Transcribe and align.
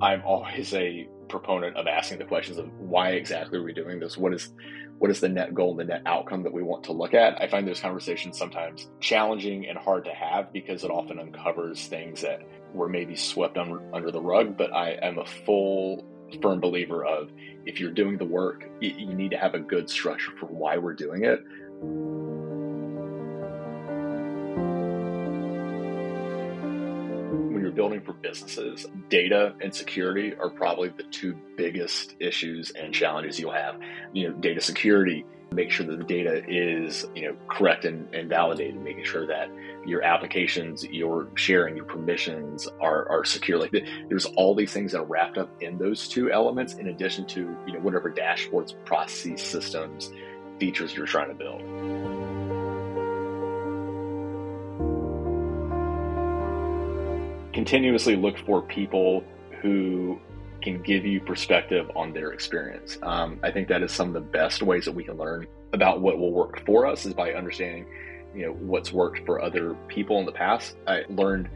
I'm 0.00 0.22
always 0.22 0.74
a 0.74 1.08
proponent 1.28 1.76
of 1.76 1.86
asking 1.86 2.18
the 2.18 2.24
questions 2.24 2.58
of 2.58 2.70
why 2.78 3.10
exactly 3.10 3.58
are 3.58 3.62
we 3.62 3.72
doing 3.72 3.98
this? 3.98 4.16
What 4.16 4.34
is 4.34 4.52
what 4.98 5.10
is 5.10 5.20
the 5.20 5.28
net 5.28 5.54
goal 5.54 5.72
and 5.72 5.80
the 5.80 5.84
net 5.84 6.02
outcome 6.06 6.42
that 6.44 6.52
we 6.52 6.62
want 6.62 6.84
to 6.84 6.92
look 6.92 7.12
at? 7.12 7.40
I 7.40 7.48
find 7.48 7.68
those 7.68 7.80
conversations 7.80 8.38
sometimes 8.38 8.88
challenging 9.00 9.66
and 9.66 9.76
hard 9.76 10.06
to 10.06 10.12
have 10.12 10.52
because 10.52 10.84
it 10.84 10.90
often 10.90 11.18
uncovers 11.18 11.86
things 11.86 12.22
that 12.22 12.40
were 12.72 12.88
maybe 12.88 13.14
swept 13.14 13.58
under, 13.58 13.82
under 13.94 14.10
the 14.10 14.20
rug. 14.20 14.56
But 14.56 14.74
I 14.74 14.92
am 15.02 15.18
a 15.18 15.26
full 15.26 16.06
firm 16.40 16.60
believer 16.60 17.04
of 17.04 17.30
if 17.66 17.78
you're 17.78 17.92
doing 17.92 18.16
the 18.16 18.24
work, 18.24 18.64
you 18.80 19.12
need 19.12 19.32
to 19.32 19.36
have 19.36 19.54
a 19.54 19.60
good 19.60 19.90
structure 19.90 20.32
for 20.38 20.46
why 20.46 20.78
we're 20.78 20.94
doing 20.94 21.24
it. 21.24 21.40
Building 27.76 28.00
for 28.00 28.14
businesses, 28.14 28.86
data 29.08 29.54
and 29.60 29.72
security 29.72 30.34
are 30.34 30.50
probably 30.50 30.88
the 30.88 31.04
two 31.04 31.36
biggest 31.56 32.16
issues 32.18 32.70
and 32.70 32.92
challenges 32.92 33.38
you'll 33.38 33.52
have. 33.52 33.78
You 34.12 34.28
know, 34.28 34.34
data 34.34 34.60
security, 34.60 35.24
make 35.52 35.70
sure 35.70 35.86
that 35.86 35.98
the 35.98 36.04
data 36.04 36.42
is 36.48 37.06
you 37.14 37.22
know 37.22 37.36
correct 37.48 37.84
and, 37.84 38.12
and 38.12 38.28
validated 38.28 38.82
making 38.82 39.04
sure 39.04 39.26
that 39.26 39.48
your 39.86 40.02
applications 40.02 40.84
your 40.86 41.28
sharing 41.36 41.76
your 41.76 41.84
permissions 41.84 42.66
are, 42.80 43.08
are 43.08 43.24
secure 43.24 43.56
like 43.56 43.70
there's 44.08 44.26
all 44.36 44.56
these 44.56 44.72
things 44.72 44.90
that 44.90 44.98
are 44.98 45.04
wrapped 45.04 45.38
up 45.38 45.48
in 45.62 45.78
those 45.78 46.08
two 46.08 46.32
elements 46.32 46.74
in 46.74 46.88
addition 46.88 47.24
to 47.26 47.56
you 47.64 47.72
know 47.72 47.78
whatever 47.78 48.10
dashboards 48.10 48.74
processes 48.84 49.40
systems 49.40 50.10
features 50.58 50.96
you're 50.96 51.06
trying 51.06 51.28
to 51.28 51.34
build 51.34 51.62
continuously 57.56 58.16
look 58.16 58.36
for 58.44 58.60
people 58.60 59.24
who 59.62 60.20
can 60.60 60.82
give 60.82 61.06
you 61.06 61.18
perspective 61.22 61.90
on 61.96 62.12
their 62.12 62.32
experience. 62.32 62.98
Um, 63.00 63.40
I 63.42 63.50
think 63.50 63.68
that 63.68 63.82
is 63.82 63.92
some 63.92 64.08
of 64.08 64.12
the 64.12 64.20
best 64.20 64.62
ways 64.62 64.84
that 64.84 64.92
we 64.92 65.04
can 65.04 65.16
learn 65.16 65.46
about 65.72 66.02
what 66.02 66.18
will 66.18 66.32
work 66.32 66.66
for 66.66 66.84
us 66.84 67.06
is 67.06 67.14
by 67.14 67.32
understanding, 67.32 67.86
you 68.34 68.44
know, 68.44 68.52
what's 68.52 68.92
worked 68.92 69.24
for 69.24 69.40
other 69.40 69.74
people 69.88 70.20
in 70.20 70.26
the 70.26 70.32
past. 70.32 70.76
I 70.86 71.04
learned 71.08 71.48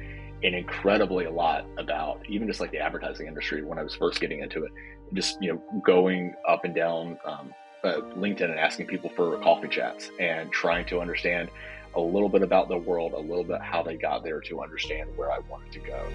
an 0.42 0.54
incredibly 0.54 1.26
a 1.26 1.30
lot 1.30 1.66
about 1.76 2.22
even 2.30 2.48
just 2.48 2.60
like 2.60 2.70
the 2.70 2.78
advertising 2.78 3.26
industry 3.26 3.62
when 3.62 3.78
I 3.78 3.82
was 3.82 3.94
first 3.94 4.22
getting 4.22 4.40
into 4.40 4.64
it. 4.64 4.72
Just 5.12 5.36
you 5.42 5.52
know, 5.52 5.80
going 5.84 6.34
up 6.48 6.64
and 6.64 6.74
down 6.74 7.18
um, 7.26 7.52
uh, 7.84 8.00
LinkedIn 8.16 8.48
and 8.48 8.58
asking 8.58 8.86
people 8.86 9.10
for 9.14 9.38
coffee 9.40 9.68
chats 9.68 10.10
and 10.18 10.50
trying 10.50 10.86
to 10.86 10.98
understand 10.98 11.50
a 11.94 12.00
little 12.00 12.28
bit 12.28 12.42
about 12.42 12.68
the 12.68 12.76
world, 12.76 13.12
a 13.12 13.18
little 13.18 13.44
bit 13.44 13.60
how 13.60 13.82
they 13.82 13.96
got 13.96 14.22
there 14.22 14.40
to 14.40 14.62
understand 14.62 15.10
where 15.16 15.30
I 15.32 15.38
wanted 15.50 15.72
to 15.72 15.80
go. 15.80 16.06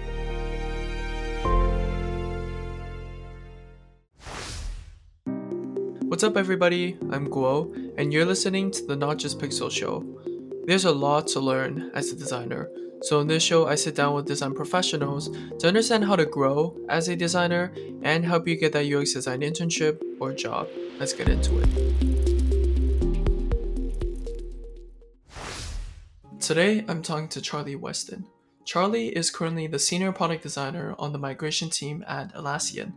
What's 6.08 6.22
up, 6.22 6.36
everybody? 6.36 6.96
I'm 7.10 7.28
Guo, 7.28 7.92
and 7.98 8.12
you're 8.12 8.24
listening 8.24 8.70
to 8.70 8.86
the 8.86 8.96
Not 8.96 9.18
Just 9.18 9.38
Pixel 9.38 9.70
Show. 9.70 10.04
There's 10.66 10.84
a 10.84 10.92
lot 10.92 11.26
to 11.28 11.40
learn 11.40 11.90
as 11.94 12.10
a 12.10 12.16
designer, 12.16 12.70
so 13.02 13.20
in 13.20 13.26
this 13.26 13.42
show, 13.42 13.66
I 13.66 13.74
sit 13.74 13.94
down 13.94 14.14
with 14.14 14.26
design 14.26 14.54
professionals 14.54 15.28
to 15.58 15.68
understand 15.68 16.04
how 16.04 16.16
to 16.16 16.24
grow 16.24 16.76
as 16.88 17.08
a 17.08 17.16
designer 17.16 17.72
and 18.02 18.24
help 18.24 18.48
you 18.48 18.56
get 18.56 18.72
that 18.72 18.90
UX 18.90 19.12
design 19.12 19.40
internship 19.40 20.00
or 20.18 20.32
job. 20.32 20.68
Let's 20.98 21.12
get 21.12 21.28
into 21.28 21.58
it. 21.58 22.35
Today, 26.46 26.84
I'm 26.86 27.02
talking 27.02 27.26
to 27.30 27.40
Charlie 27.40 27.74
Weston. 27.74 28.24
Charlie 28.64 29.08
is 29.08 29.32
currently 29.32 29.66
the 29.66 29.80
senior 29.80 30.12
product 30.12 30.44
designer 30.44 30.94
on 30.96 31.10
the 31.10 31.18
migration 31.18 31.70
team 31.70 32.04
at 32.06 32.32
Atlassian 32.36 32.92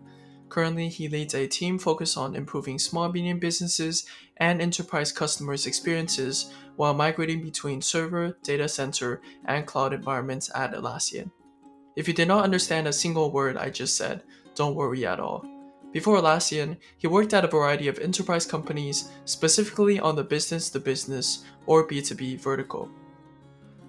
Currently, 0.50 0.88
he 0.88 1.10
leads 1.10 1.34
a 1.34 1.48
team 1.48 1.80
focused 1.80 2.16
on 2.16 2.36
improving 2.36 2.78
small 2.78 3.12
medium 3.12 3.40
businesses 3.40 4.06
and 4.38 4.62
enterprise 4.62 5.12
customers' 5.12 5.66
experiences 5.66 6.54
while 6.76 6.94
migrating 6.94 7.42
between 7.42 7.82
server, 7.82 8.38
data 8.44 8.70
center, 8.70 9.20
and 9.46 9.66
cloud 9.66 9.94
environments 9.94 10.52
at 10.54 10.76
Atlassian. 10.76 11.32
If 11.96 12.08
you 12.08 12.14
did 12.14 12.28
not 12.28 12.44
understand 12.44 12.88
a 12.88 12.94
single 12.94 13.32
word 13.32 13.58
I 13.58 13.72
just 13.72 13.98
said, 13.98 14.22
don't 14.54 14.76
worry 14.76 15.08
at 15.08 15.20
all. 15.20 15.44
Before 15.92 16.18
Atlassian, 16.18 16.78
he 17.00 17.08
worked 17.08 17.34
at 17.34 17.46
a 17.46 17.48
variety 17.48 17.88
of 17.88 17.98
enterprise 17.98 18.46
companies, 18.46 19.10
specifically 19.26 20.00
on 20.00 20.16
the 20.16 20.24
business 20.24 20.70
to 20.70 20.80
business 20.80 21.46
or 21.66 21.88
B2B 21.88 22.40
vertical. 22.40 22.92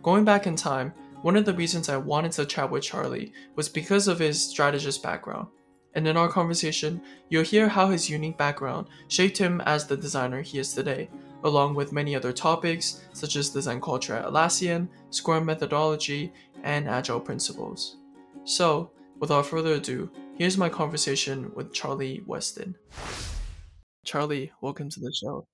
Going 0.02 0.24
back 0.24 0.46
in 0.46 0.56
time, 0.56 0.94
one 1.20 1.36
of 1.36 1.44
the 1.44 1.52
reasons 1.52 1.90
I 1.90 1.98
wanted 1.98 2.32
to 2.32 2.46
chat 2.46 2.70
with 2.70 2.82
Charlie 2.82 3.34
was 3.54 3.68
because 3.68 4.08
of 4.08 4.18
his 4.18 4.42
strategist 4.42 5.02
background. 5.02 5.48
And 5.94 6.08
in 6.08 6.16
our 6.16 6.28
conversation, 6.28 7.02
you'll 7.28 7.44
hear 7.44 7.68
how 7.68 7.88
his 7.88 8.08
unique 8.08 8.38
background 8.38 8.86
shaped 9.08 9.36
him 9.36 9.60
as 9.66 9.86
the 9.86 9.98
designer 9.98 10.40
he 10.40 10.58
is 10.58 10.72
today, 10.72 11.10
along 11.44 11.74
with 11.74 11.92
many 11.92 12.16
other 12.16 12.32
topics 12.32 13.02
such 13.12 13.36
as 13.36 13.50
design 13.50 13.78
culture 13.80 14.14
at 14.14 14.24
Atlassian, 14.24 14.88
Scrum 15.10 15.44
methodology, 15.44 16.32
and 16.62 16.88
Agile 16.88 17.20
principles. 17.20 17.98
So, 18.44 18.92
without 19.18 19.44
further 19.44 19.74
ado, 19.74 20.10
here's 20.38 20.56
my 20.56 20.70
conversation 20.70 21.52
with 21.54 21.74
Charlie 21.74 22.22
Weston. 22.26 22.74
Charlie, 24.06 24.50
welcome 24.62 24.88
to 24.88 25.00
the 25.00 25.12
show. 25.12 25.46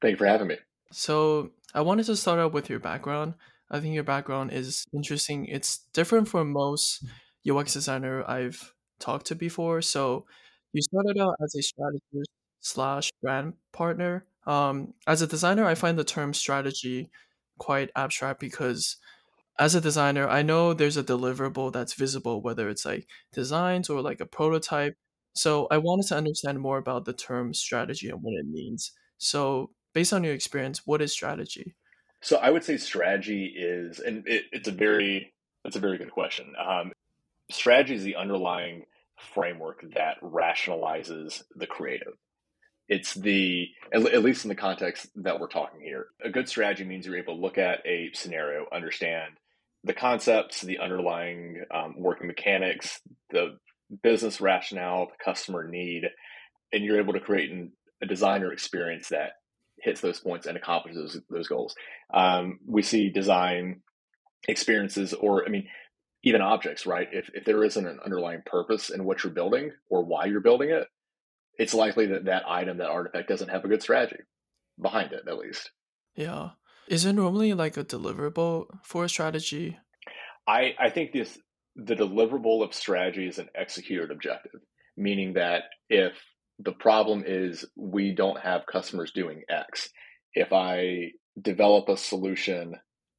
Thank 0.00 0.12
you 0.12 0.18
for 0.18 0.26
having 0.26 0.46
me. 0.46 0.56
So, 0.92 1.50
I 1.74 1.80
wanted 1.80 2.06
to 2.06 2.14
start 2.14 2.38
out 2.38 2.52
with 2.52 2.70
your 2.70 2.78
background. 2.78 3.34
I 3.70 3.80
think 3.80 3.94
your 3.94 4.04
background 4.04 4.52
is 4.52 4.84
interesting. 4.94 5.46
It's 5.46 5.78
different 5.92 6.28
from 6.28 6.52
most 6.52 7.04
UX 7.48 7.72
designer 7.72 8.24
I've 8.28 8.72
talked 8.98 9.26
to 9.26 9.34
before. 9.34 9.82
So 9.82 10.26
you 10.72 10.82
started 10.82 11.18
out 11.20 11.36
as 11.42 11.54
a 11.54 11.62
strategist 11.62 12.30
slash 12.60 13.10
brand 13.22 13.54
partner. 13.72 14.26
Um, 14.46 14.94
as 15.06 15.22
a 15.22 15.26
designer, 15.26 15.64
I 15.64 15.74
find 15.74 15.98
the 15.98 16.04
term 16.04 16.32
strategy 16.32 17.10
quite 17.58 17.90
abstract 17.94 18.40
because 18.40 18.96
as 19.58 19.74
a 19.74 19.80
designer, 19.80 20.28
I 20.28 20.42
know 20.42 20.72
there's 20.72 20.96
a 20.96 21.04
deliverable 21.04 21.72
that's 21.72 21.94
visible, 21.94 22.40
whether 22.40 22.68
it's 22.68 22.86
like 22.86 23.08
designs 23.32 23.90
or 23.90 24.00
like 24.00 24.20
a 24.20 24.26
prototype. 24.26 24.96
So 25.34 25.66
I 25.70 25.78
wanted 25.78 26.06
to 26.08 26.16
understand 26.16 26.60
more 26.60 26.78
about 26.78 27.04
the 27.04 27.12
term 27.12 27.52
strategy 27.52 28.08
and 28.08 28.22
what 28.22 28.34
it 28.34 28.46
means. 28.46 28.92
So 29.18 29.70
based 29.92 30.12
on 30.12 30.24
your 30.24 30.34
experience, 30.34 30.86
what 30.86 31.02
is 31.02 31.12
strategy? 31.12 31.74
So 32.20 32.36
I 32.36 32.50
would 32.50 32.64
say 32.64 32.76
strategy 32.76 33.54
is, 33.56 34.00
and 34.00 34.26
it, 34.26 34.44
it's 34.52 34.68
a 34.68 34.72
very, 34.72 35.32
it's 35.64 35.76
a 35.76 35.80
very 35.80 35.98
good 35.98 36.10
question. 36.10 36.52
Um, 36.58 36.92
strategy 37.50 37.94
is 37.94 38.02
the 38.02 38.16
underlying 38.16 38.84
framework 39.34 39.84
that 39.94 40.20
rationalizes 40.22 41.42
the 41.54 41.66
creative. 41.66 42.14
It's 42.88 43.14
the, 43.14 43.68
at 43.92 44.22
least 44.22 44.44
in 44.44 44.48
the 44.48 44.54
context 44.54 45.08
that 45.16 45.38
we're 45.38 45.48
talking 45.48 45.80
here, 45.80 46.06
a 46.24 46.30
good 46.30 46.48
strategy 46.48 46.84
means 46.84 47.06
you're 47.06 47.18
able 47.18 47.34
to 47.34 47.40
look 47.40 47.58
at 47.58 47.86
a 47.86 48.10
scenario, 48.14 48.66
understand 48.72 49.34
the 49.84 49.92
concepts, 49.92 50.62
the 50.62 50.78
underlying 50.78 51.64
um, 51.70 51.94
working 51.98 52.26
mechanics, 52.26 53.00
the 53.30 53.58
business 54.02 54.40
rationale, 54.40 55.06
the 55.06 55.24
customer 55.24 55.68
need, 55.68 56.04
and 56.72 56.84
you're 56.84 56.98
able 56.98 57.12
to 57.12 57.20
create 57.20 57.50
an, 57.50 57.72
a 58.02 58.06
designer 58.06 58.52
experience 58.52 59.08
that 59.08 59.32
hits 59.82 60.00
those 60.00 60.20
points 60.20 60.46
and 60.46 60.56
accomplishes 60.56 61.14
those, 61.14 61.22
those 61.30 61.48
goals. 61.48 61.74
Um, 62.12 62.58
we 62.66 62.82
see 62.82 63.10
design 63.10 63.82
experiences, 64.46 65.14
or 65.14 65.44
I 65.46 65.48
mean, 65.48 65.68
even 66.24 66.40
objects, 66.40 66.86
right? 66.86 67.08
If, 67.12 67.30
if 67.34 67.44
there 67.44 67.64
isn't 67.64 67.86
an 67.86 68.00
underlying 68.04 68.42
purpose 68.44 68.90
in 68.90 69.04
what 69.04 69.22
you're 69.22 69.32
building 69.32 69.72
or 69.88 70.04
why 70.04 70.26
you're 70.26 70.40
building 70.40 70.70
it, 70.70 70.86
it's 71.58 71.74
likely 71.74 72.06
that 72.06 72.26
that 72.26 72.44
item, 72.48 72.78
that 72.78 72.90
artifact 72.90 73.28
doesn't 73.28 73.50
have 73.50 73.64
a 73.64 73.68
good 73.68 73.82
strategy 73.82 74.22
behind 74.80 75.12
it, 75.12 75.22
at 75.28 75.38
least. 75.38 75.70
Yeah. 76.14 76.50
Is 76.88 77.04
it 77.04 77.12
normally 77.12 77.52
like 77.52 77.76
a 77.76 77.84
deliverable 77.84 78.66
for 78.82 79.04
a 79.04 79.08
strategy? 79.08 79.78
I, 80.46 80.74
I 80.78 80.90
think 80.90 81.12
this 81.12 81.38
the 81.76 81.94
deliverable 81.94 82.64
of 82.64 82.74
strategy 82.74 83.28
is 83.28 83.38
an 83.38 83.48
executed 83.54 84.10
objective, 84.10 84.60
meaning 84.96 85.34
that 85.34 85.64
if 85.88 86.14
the 86.58 86.72
problem 86.72 87.24
is 87.26 87.64
we 87.76 88.14
don't 88.14 88.40
have 88.40 88.66
customers 88.70 89.12
doing 89.12 89.42
X, 89.48 89.88
if 90.34 90.52
I 90.52 91.12
develop 91.40 91.88
a 91.88 91.96
solution 91.96 92.74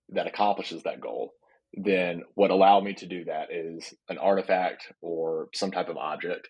that 0.09 0.27
accomplishes 0.27 0.83
that 0.83 1.01
goal, 1.01 1.33
then 1.73 2.23
what 2.35 2.51
allowed 2.51 2.83
me 2.83 2.93
to 2.95 3.05
do 3.05 3.25
that 3.25 3.47
is 3.51 3.93
an 4.09 4.17
artifact 4.17 4.91
or 5.01 5.49
some 5.53 5.71
type 5.71 5.89
of 5.89 5.97
object 5.97 6.47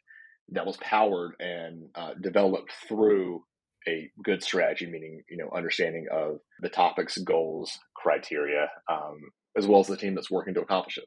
that 0.50 0.66
was 0.66 0.78
powered 0.78 1.34
and 1.40 1.90
uh, 1.96 2.14
developed 2.22 2.72
through 2.88 3.44
a 3.88 4.10
good 4.24 4.44
strategy, 4.44 4.86
meaning 4.86 5.22
you 5.30 5.38
know 5.38 5.50
understanding 5.56 6.08
of 6.12 6.40
the 6.62 6.70
topics, 6.70 7.18
goals, 7.20 7.78
criteria, 7.96 8.68
um, 8.90 9.18
as 9.58 9.68
well 9.68 9.80
as 9.80 9.88
the 9.88 9.98
team 9.98 10.16
that's 10.16 10.32
working 10.32 10.54
to 10.54 10.62
accomplish 10.62 10.98
it. 10.98 11.06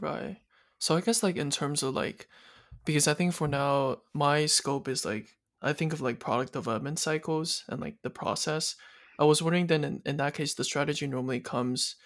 Right. 0.00 0.36
So 0.78 0.96
I 0.96 1.00
guess 1.00 1.22
like 1.22 1.36
in 1.36 1.50
terms 1.50 1.82
of 1.82 1.94
like, 1.94 2.28
because 2.84 3.08
I 3.08 3.14
think 3.14 3.32
for 3.32 3.48
now 3.48 3.98
my 4.14 4.46
scope 4.46 4.88
is 4.88 5.04
like 5.04 5.36
I 5.62 5.72
think 5.72 5.92
of 5.92 6.00
like 6.00 6.18
product 6.18 6.52
development 6.52 6.98
cycles 6.98 7.64
and 7.68 7.80
like 7.80 7.96
the 8.02 8.10
process. 8.10 8.76
I 9.18 9.24
was 9.24 9.42
wondering 9.42 9.66
then 9.66 9.84
in, 9.84 10.02
in 10.06 10.16
that 10.16 10.34
case 10.34 10.54
the 10.54 10.64
strategy 10.64 11.06
normally 11.06 11.40
comes 11.40 11.96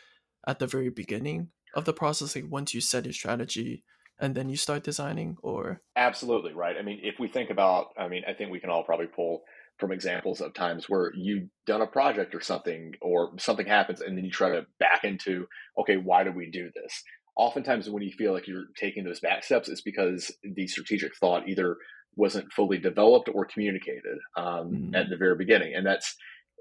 at 0.46 0.58
the 0.58 0.66
very 0.66 0.90
beginning 0.90 1.48
of 1.74 1.84
the 1.84 1.92
process 1.92 2.34
like 2.34 2.46
once 2.48 2.74
you 2.74 2.80
set 2.80 3.04
your 3.04 3.12
strategy 3.12 3.84
and 4.20 4.34
then 4.34 4.48
you 4.48 4.56
start 4.56 4.84
designing 4.84 5.36
or? 5.42 5.80
Absolutely 5.96 6.52
right? 6.52 6.76
I 6.78 6.82
mean 6.82 7.00
if 7.02 7.18
we 7.18 7.28
think 7.28 7.50
about 7.50 7.88
i 7.98 8.08
mean 8.08 8.22
i 8.28 8.32
think 8.32 8.50
we 8.50 8.60
can 8.60 8.70
all 8.70 8.84
probably 8.84 9.06
pull 9.06 9.42
from 9.78 9.92
examples 9.92 10.40
of 10.40 10.54
times 10.54 10.88
where 10.88 11.12
you've 11.16 11.48
done 11.66 11.82
a 11.82 11.86
project 11.86 12.34
or 12.34 12.40
something 12.40 12.92
or 13.00 13.32
something 13.38 13.66
happens 13.66 14.00
and 14.00 14.16
then 14.16 14.24
you 14.24 14.30
try 14.30 14.50
to 14.50 14.66
back 14.78 15.04
into 15.04 15.46
okay 15.78 15.96
why 15.96 16.22
did 16.22 16.34
we 16.34 16.50
do 16.50 16.70
this 16.74 17.02
oftentimes 17.36 17.88
when 17.90 18.02
you 18.02 18.12
feel 18.12 18.32
like 18.32 18.46
you're 18.46 18.66
taking 18.76 19.04
those 19.04 19.20
back 19.20 19.44
steps 19.44 19.69
it's 19.69 19.81
because 19.81 20.31
the 20.42 20.66
strategic 20.66 21.16
thought 21.16 21.48
either 21.48 21.76
wasn't 22.16 22.52
fully 22.52 22.78
developed 22.78 23.28
or 23.32 23.44
communicated 23.44 24.19
um, 24.36 24.70
mm-hmm. 24.70 24.94
at 24.94 25.08
the 25.08 25.16
very 25.16 25.36
beginning 25.36 25.75
and 25.75 25.86
that's 25.86 26.16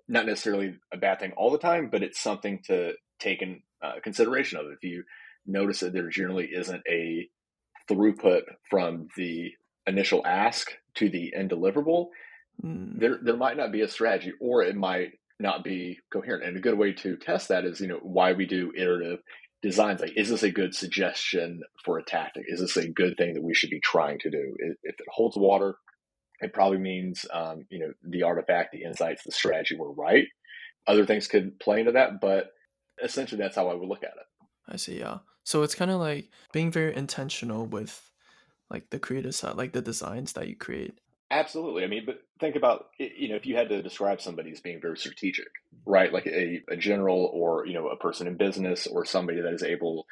not 0.07 0.25
necessarily 0.25 0.75
a 0.91 0.97
bad 0.97 1.19
thing 1.19 1.31
all 1.37 1.51
the 1.51 1.57
time 1.57 1.89
but 1.91 2.03
it's 2.03 2.19
something 2.19 2.59
to 2.65 2.93
take 3.19 3.41
in 3.41 3.61
uh, 3.83 3.93
consideration 4.03 4.59
of 4.59 4.65
if 4.67 4.83
you 4.83 5.03
notice 5.45 5.81
that 5.81 5.93
there 5.93 6.09
generally 6.09 6.49
isn't 6.53 6.81
a 6.89 7.27
throughput 7.89 8.41
from 8.69 9.07
the 9.17 9.51
initial 9.85 10.25
ask 10.25 10.71
to 10.95 11.09
the 11.09 11.33
end 11.35 11.49
deliverable 11.49 12.07
mm. 12.63 12.97
there 12.99 13.19
there 13.21 13.37
might 13.37 13.57
not 13.57 13.71
be 13.71 13.81
a 13.81 13.87
strategy 13.87 14.33
or 14.39 14.63
it 14.63 14.75
might 14.75 15.11
not 15.39 15.63
be 15.63 15.99
coherent 16.11 16.43
and 16.43 16.55
a 16.55 16.61
good 16.61 16.77
way 16.77 16.93
to 16.93 17.17
test 17.17 17.49
that 17.49 17.65
is 17.65 17.81
you 17.81 17.87
know 17.87 17.99
why 18.01 18.33
we 18.33 18.45
do 18.45 18.71
iterative 18.75 19.19
designs 19.63 20.01
like 20.01 20.15
is 20.15 20.29
this 20.29 20.43
a 20.43 20.51
good 20.51 20.75
suggestion 20.75 21.61
for 21.83 21.97
a 21.97 22.03
tactic? 22.03 22.43
Is 22.47 22.59
this 22.59 22.77
a 22.77 22.87
good 22.87 23.17
thing 23.17 23.33
that 23.33 23.43
we 23.43 23.55
should 23.55 23.71
be 23.71 23.79
trying 23.79 24.19
to 24.19 24.29
do? 24.29 24.55
If 24.59 24.77
it 24.83 24.95
holds 25.09 25.35
water 25.35 25.77
it 26.43 26.53
probably 26.53 26.77
means 26.77 27.25
um, 27.31 27.65
you 27.69 27.79
know 27.79 27.93
the 28.03 28.23
artifact 28.23 28.71
the 28.71 28.83
insights 28.83 29.23
the 29.23 29.31
strategy 29.31 29.75
were 29.75 29.91
right. 29.91 30.27
Other 30.85 31.05
things 31.05 31.27
could 31.27 31.59
play 31.59 31.79
into 31.79 31.93
that 31.93 32.19
but 32.21 32.51
essentially 33.01 33.41
that's 33.41 33.55
how 33.55 33.69
i 33.69 33.73
would 33.73 33.87
look 33.87 34.03
at 34.03 34.11
it. 34.11 34.47
I 34.67 34.75
see 34.75 34.99
yeah. 34.99 35.19
So 35.43 35.63
it's 35.63 35.75
kind 35.75 35.91
of 35.91 35.99
like 35.99 36.29
being 36.51 36.71
very 36.71 36.95
intentional 36.95 37.65
with 37.65 38.11
like 38.69 38.89
the 38.89 38.99
creative 38.99 39.35
side 39.35 39.55
like 39.55 39.73
the 39.73 39.81
designs 39.81 40.33
that 40.33 40.47
you 40.47 40.55
create 40.55 40.99
Absolutely. 41.33 41.83
I 41.83 41.87
mean, 41.87 42.03
but 42.05 42.19
think 42.39 42.55
about 42.55 42.89
you 42.99 43.29
know 43.29 43.35
if 43.35 43.47
you 43.47 43.55
had 43.55 43.69
to 43.69 43.81
describe 43.81 44.21
somebody 44.21 44.51
as 44.51 44.61
being 44.61 44.79
very 44.79 44.97
strategic, 44.97 45.47
right? 45.83 46.13
Like 46.13 46.27
a, 46.27 46.61
a 46.69 46.77
general 46.77 47.31
or 47.33 47.65
you 47.65 47.73
know 47.73 47.87
a 47.87 47.97
person 47.97 48.27
in 48.27 48.37
business 48.37 48.85
or 48.85 49.03
somebody 49.03 49.41
that 49.41 49.51
is 49.51 49.63
able, 49.63 50.05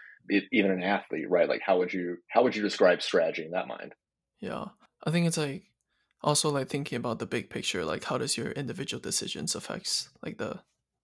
even 0.52 0.72
an 0.72 0.82
athlete, 0.82 1.30
right? 1.30 1.48
Like 1.48 1.62
how 1.64 1.78
would 1.78 1.94
you 1.94 2.18
how 2.28 2.42
would 2.42 2.56
you 2.56 2.64
describe 2.64 3.04
strategy 3.04 3.46
in 3.46 3.52
that 3.52 3.68
mind? 3.68 3.94
Yeah, 4.40 4.66
I 5.04 5.12
think 5.12 5.28
it's 5.28 5.38
like 5.38 5.66
also 6.24 6.50
like 6.50 6.70
thinking 6.70 6.98
about 6.98 7.20
the 7.20 7.28
big 7.28 7.52
picture. 7.52 7.86
Like 7.86 8.04
how 8.04 8.18
does 8.18 8.36
your 8.36 8.50
individual 8.52 9.00
decisions 9.00 9.54
affects 9.54 10.10
like 10.24 10.40
the 10.40 10.62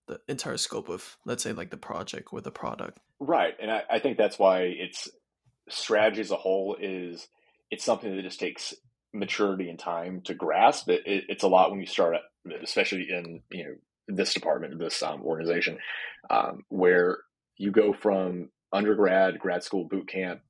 the 0.08 0.20
entire 0.28 0.58
scope 0.58 0.90
of 0.90 1.18
let's 1.26 1.44
say 1.44 1.54
like 1.54 1.70
the 1.70 1.78
project 1.78 2.30
or 2.34 2.42
the 2.42 2.52
product. 2.52 2.98
Right, 3.20 3.54
and 3.62 3.70
I, 3.70 3.84
I 3.88 4.00
think 4.00 4.18
that's 4.18 4.40
why 4.40 4.62
it's 4.62 5.08
strategy 5.70 6.22
as 6.22 6.32
a 6.32 6.36
whole 6.36 6.76
is 6.80 7.28
it's 7.70 7.84
something 7.84 8.16
that 8.16 8.22
just 8.24 8.40
takes 8.40 8.74
maturity 9.18 9.70
and 9.70 9.80
time 9.80 10.22
to 10.22 10.34
grasp. 10.34 10.90
It, 10.90 11.04
it, 11.06 11.26
it's 11.30 11.44
a 11.44 11.48
lot 11.48 11.72
when 11.72 11.80
you 11.80 11.86
start, 11.86 12.16
especially 12.64 13.10
in 13.10 13.42
you 13.50 13.64
know 13.64 13.76
this 14.08 14.34
department, 14.34 14.80
this 14.80 15.02
um, 15.04 15.22
organization, 15.24 15.80
um, 16.30 16.64
where 16.70 17.20
you 17.58 17.72
go 17.72 17.94
from 17.94 18.50
undergrad, 18.72 19.40
grad 19.40 19.64
school, 19.64 19.86
boot 19.86 20.08
camp, 20.08 20.42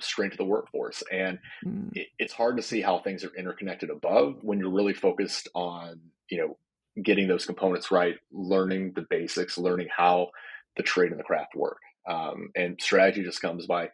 straight 0.00 0.32
to 0.32 0.38
the 0.38 0.44
workforce, 0.44 1.02
and 1.10 1.38
mm. 1.64 1.94
it, 1.96 2.08
it's 2.18 2.32
hard 2.32 2.56
to 2.56 2.62
see 2.62 2.80
how 2.80 2.98
things 2.98 3.24
are 3.24 3.34
interconnected 3.36 3.90
above 3.90 4.38
when 4.42 4.58
you're 4.58 4.70
really 4.70 4.94
focused 4.94 5.48
on 5.54 6.00
you 6.28 6.38
know 6.38 6.56
getting 7.00 7.28
those 7.28 7.46
components 7.46 7.90
right, 7.90 8.16
learning 8.30 8.92
the 8.94 9.06
basics, 9.08 9.56
learning 9.56 9.88
how 9.94 10.30
the 10.76 10.82
trade 10.82 11.10
and 11.10 11.20
the 11.20 11.24
craft 11.24 11.54
work. 11.54 11.78
Um, 12.08 12.50
and 12.56 12.80
strategy 12.80 13.22
just 13.22 13.40
comes 13.40 13.66
by 13.66 13.90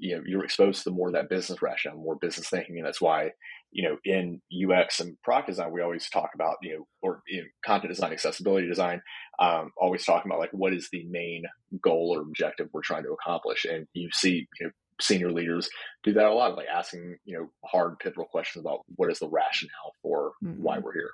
you 0.00 0.16
know 0.16 0.22
you're 0.26 0.44
exposed 0.44 0.82
to 0.82 0.90
more 0.90 1.08
of 1.08 1.14
that 1.14 1.28
business 1.28 1.60
rationale, 1.60 1.98
more 1.98 2.16
business 2.16 2.48
thinking, 2.48 2.78
and 2.78 2.86
that's 2.86 3.00
why 3.00 3.30
you 3.70 3.88
know 3.88 3.98
in 4.04 4.40
UX 4.50 4.98
and 4.98 5.20
product 5.22 5.48
design 5.48 5.70
we 5.70 5.82
always 5.82 6.08
talk 6.08 6.30
about 6.34 6.56
you 6.62 6.78
know 6.78 6.86
or 7.02 7.22
you 7.28 7.42
know, 7.42 7.46
content 7.64 7.92
design, 7.92 8.12
accessibility 8.12 8.66
design, 8.66 9.02
um, 9.38 9.70
always 9.76 10.04
talking 10.04 10.30
about 10.30 10.40
like 10.40 10.52
what 10.52 10.72
is 10.72 10.88
the 10.90 11.04
main 11.10 11.44
goal 11.82 12.16
or 12.16 12.22
objective 12.22 12.68
we're 12.72 12.80
trying 12.80 13.04
to 13.04 13.12
accomplish, 13.12 13.66
and 13.66 13.86
you 13.92 14.08
see 14.12 14.48
you 14.58 14.66
know, 14.66 14.72
senior 15.00 15.30
leaders 15.30 15.68
do 16.02 16.14
that 16.14 16.26
a 16.26 16.32
lot, 16.32 16.56
like 16.56 16.66
asking 16.66 17.16
you 17.24 17.38
know 17.38 17.50
hard 17.64 17.98
pivotal 17.98 18.24
questions 18.24 18.64
about 18.64 18.80
what 18.96 19.10
is 19.10 19.18
the 19.18 19.28
rationale 19.28 19.94
for 20.02 20.32
mm-hmm. 20.42 20.62
why 20.62 20.78
we're 20.78 20.94
here. 20.94 21.10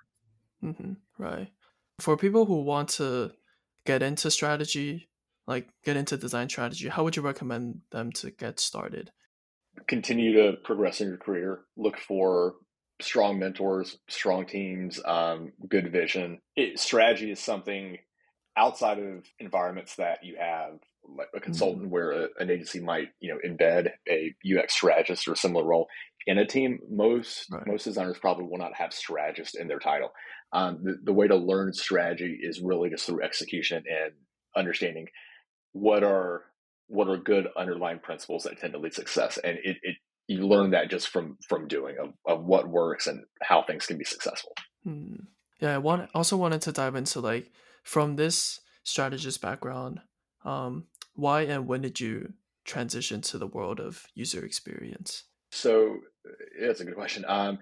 Mm-hmm. 0.64 0.92
Right. 1.18 1.48
For 1.98 2.16
people 2.16 2.46
who 2.46 2.62
want 2.62 2.90
to 2.90 3.32
get 3.84 4.02
into 4.02 4.30
strategy 4.30 5.08
like 5.46 5.68
get 5.84 5.96
into 5.96 6.16
design 6.16 6.48
strategy, 6.48 6.88
how 6.88 7.04
would 7.04 7.16
you 7.16 7.22
recommend 7.22 7.80
them 7.90 8.12
to 8.12 8.30
get 8.30 8.60
started? 8.60 9.10
Continue 9.86 10.32
to 10.34 10.56
progress 10.64 11.00
in 11.00 11.08
your 11.08 11.18
career. 11.18 11.60
Look 11.76 11.98
for 11.98 12.54
strong 13.00 13.38
mentors, 13.38 13.98
strong 14.08 14.46
teams, 14.46 15.00
um, 15.04 15.52
good 15.68 15.92
vision. 15.92 16.40
It, 16.56 16.78
strategy 16.78 17.30
is 17.30 17.40
something 17.40 17.98
outside 18.56 18.98
of 18.98 19.24
environments 19.38 19.96
that 19.96 20.24
you 20.24 20.36
have 20.40 20.78
like 21.16 21.28
a 21.34 21.40
consultant 21.40 21.84
mm-hmm. 21.84 21.92
where 21.92 22.10
a, 22.10 22.28
an 22.38 22.50
agency 22.50 22.80
might 22.80 23.08
you 23.20 23.32
know 23.32 23.38
embed 23.46 23.90
a 24.08 24.34
UX 24.44 24.74
strategist 24.74 25.28
or 25.28 25.32
a 25.32 25.36
similar 25.36 25.64
role 25.64 25.86
in 26.26 26.38
a 26.38 26.46
team. 26.46 26.80
Most 26.90 27.46
right. 27.50 27.66
most 27.66 27.84
designers 27.84 28.18
probably 28.18 28.44
will 28.44 28.58
not 28.58 28.74
have 28.74 28.92
strategist 28.92 29.56
in 29.56 29.68
their 29.68 29.78
title. 29.78 30.10
Um, 30.52 30.80
the, 30.82 30.98
the 31.04 31.12
way 31.12 31.28
to 31.28 31.36
learn 31.36 31.72
strategy 31.72 32.38
is 32.40 32.60
really 32.60 32.90
just 32.90 33.06
through 33.06 33.22
execution 33.22 33.84
and 33.88 34.12
understanding 34.56 35.06
what 35.80 36.02
are 36.02 36.44
what 36.88 37.08
are 37.08 37.16
good 37.16 37.48
underlying 37.56 37.98
principles 37.98 38.44
that 38.44 38.58
tend 38.58 38.72
to 38.72 38.78
lead 38.78 38.94
success? 38.94 39.38
And 39.42 39.58
it, 39.62 39.76
it 39.82 39.96
you 40.28 40.46
learn 40.46 40.70
that 40.70 40.90
just 40.90 41.08
from 41.08 41.36
from 41.48 41.68
doing 41.68 41.96
of, 42.00 42.12
of 42.26 42.44
what 42.44 42.68
works 42.68 43.06
and 43.06 43.24
how 43.42 43.62
things 43.62 43.86
can 43.86 43.98
be 43.98 44.04
successful. 44.04 44.52
Hmm. 44.84 45.14
yeah 45.60 45.74
i 45.74 45.78
want 45.78 46.08
also 46.14 46.36
wanted 46.36 46.62
to 46.62 46.70
dive 46.70 46.94
into 46.94 47.18
like 47.20 47.50
from 47.82 48.14
this 48.14 48.60
strategist 48.84 49.42
background 49.42 50.00
um 50.44 50.84
why 51.14 51.42
and 51.42 51.66
when 51.66 51.80
did 51.80 51.98
you 51.98 52.34
transition 52.64 53.20
to 53.22 53.38
the 53.38 53.46
world 53.46 53.80
of 53.80 54.04
user 54.14 54.44
experience? 54.44 55.24
So 55.50 55.98
it's 56.58 56.80
a 56.80 56.84
good 56.84 56.94
question. 56.94 57.24
Um 57.26 57.58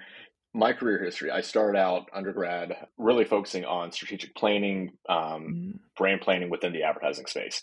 my 0.56 0.72
career 0.72 1.02
history, 1.02 1.32
I 1.32 1.40
started 1.40 1.76
out 1.76 2.08
undergrad 2.14 2.76
really 2.96 3.25
focusing 3.25 3.65
on 3.65 3.91
strategic 3.91 4.36
planning, 4.36 4.93
um, 5.08 5.43
mm. 5.53 5.79
brand 5.96 6.20
planning 6.20 6.48
within 6.48 6.72
the 6.72 6.84
advertising 6.84 7.27
space 7.27 7.60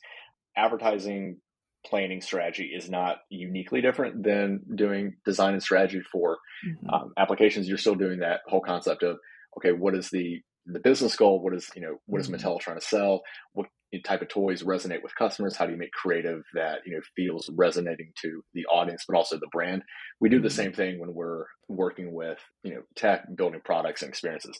advertising 0.57 1.37
planning 1.85 2.21
strategy 2.21 2.71
is 2.75 2.89
not 2.89 3.17
uniquely 3.29 3.81
different 3.81 4.23
than 4.23 4.61
doing 4.75 5.15
design 5.25 5.53
and 5.53 5.63
strategy 5.63 6.01
for 6.11 6.37
mm-hmm. 6.65 6.89
um, 6.89 7.13
applications. 7.17 7.67
You're 7.67 7.77
still 7.77 7.95
doing 7.95 8.19
that 8.19 8.41
whole 8.47 8.61
concept 8.61 9.03
of 9.03 9.17
okay, 9.57 9.71
what 9.71 9.95
is 9.95 10.09
the 10.09 10.41
the 10.67 10.79
business 10.79 11.15
goal? 11.15 11.41
What 11.41 11.55
is 11.55 11.69
you 11.75 11.81
know 11.81 11.97
what 12.05 12.21
mm-hmm. 12.21 12.35
is 12.35 12.43
Mattel 12.43 12.59
trying 12.59 12.79
to 12.79 12.85
sell? 12.85 13.21
What 13.53 13.67
type 14.05 14.21
of 14.21 14.29
toys 14.29 14.63
resonate 14.63 15.03
with 15.03 15.15
customers? 15.15 15.55
How 15.55 15.65
do 15.65 15.73
you 15.73 15.77
make 15.77 15.91
creative 15.91 16.43
that 16.53 16.79
you 16.85 16.95
know 16.95 17.01
feels 17.15 17.49
resonating 17.55 18.11
to 18.21 18.41
the 18.53 18.65
audience, 18.65 19.05
but 19.07 19.17
also 19.17 19.37
the 19.37 19.47
brand? 19.51 19.83
We 20.19 20.29
do 20.29 20.39
the 20.39 20.47
mm-hmm. 20.47 20.55
same 20.55 20.73
thing 20.73 20.99
when 20.99 21.13
we're 21.13 21.45
working 21.67 22.13
with 22.13 22.39
you 22.63 22.75
know 22.75 22.81
tech, 22.95 23.25
building 23.35 23.61
products 23.63 24.01
and 24.01 24.09
experiences. 24.09 24.59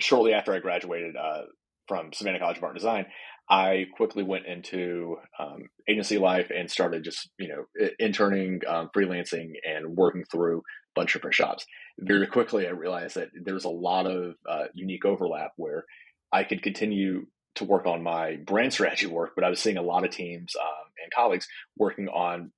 Shortly 0.00 0.32
after 0.32 0.54
I 0.54 0.58
graduated 0.58 1.16
uh, 1.16 1.42
from 1.86 2.12
Savannah 2.12 2.38
College 2.38 2.56
of 2.56 2.64
Art 2.64 2.72
and 2.72 2.78
Design, 2.78 3.06
I 3.48 3.86
quickly 3.96 4.22
went 4.22 4.46
into 4.46 5.16
um, 5.38 5.68
agency 5.88 6.18
life 6.18 6.50
and 6.54 6.70
started 6.70 7.04
just 7.04 7.28
you 7.38 7.48
know 7.48 7.90
interning, 7.98 8.60
um, 8.66 8.90
freelancing, 8.96 9.52
and 9.68 9.96
working 9.96 10.24
through 10.30 10.58
a 10.58 10.62
bunch 10.94 11.14
of 11.14 11.20
different 11.20 11.34
shops. 11.34 11.66
Very 11.98 12.26
quickly, 12.26 12.66
I 12.66 12.70
realized 12.70 13.16
that 13.16 13.28
there's 13.34 13.64
a 13.64 13.70
lot 13.70 14.06
of 14.06 14.34
uh, 14.48 14.64
unique 14.74 15.04
overlap 15.04 15.52
where 15.56 15.84
I 16.32 16.44
could 16.44 16.62
continue 16.62 17.26
to 17.56 17.64
work 17.64 17.86
on 17.86 18.02
my 18.02 18.36
brand 18.46 18.72
strategy 18.72 19.06
work, 19.06 19.32
but 19.34 19.44
I 19.44 19.50
was 19.50 19.60
seeing 19.60 19.76
a 19.76 19.82
lot 19.82 20.04
of 20.04 20.10
teams 20.10 20.54
um, 20.60 20.92
and 21.02 21.12
colleagues 21.12 21.46
working 21.76 22.08
on 22.08 22.52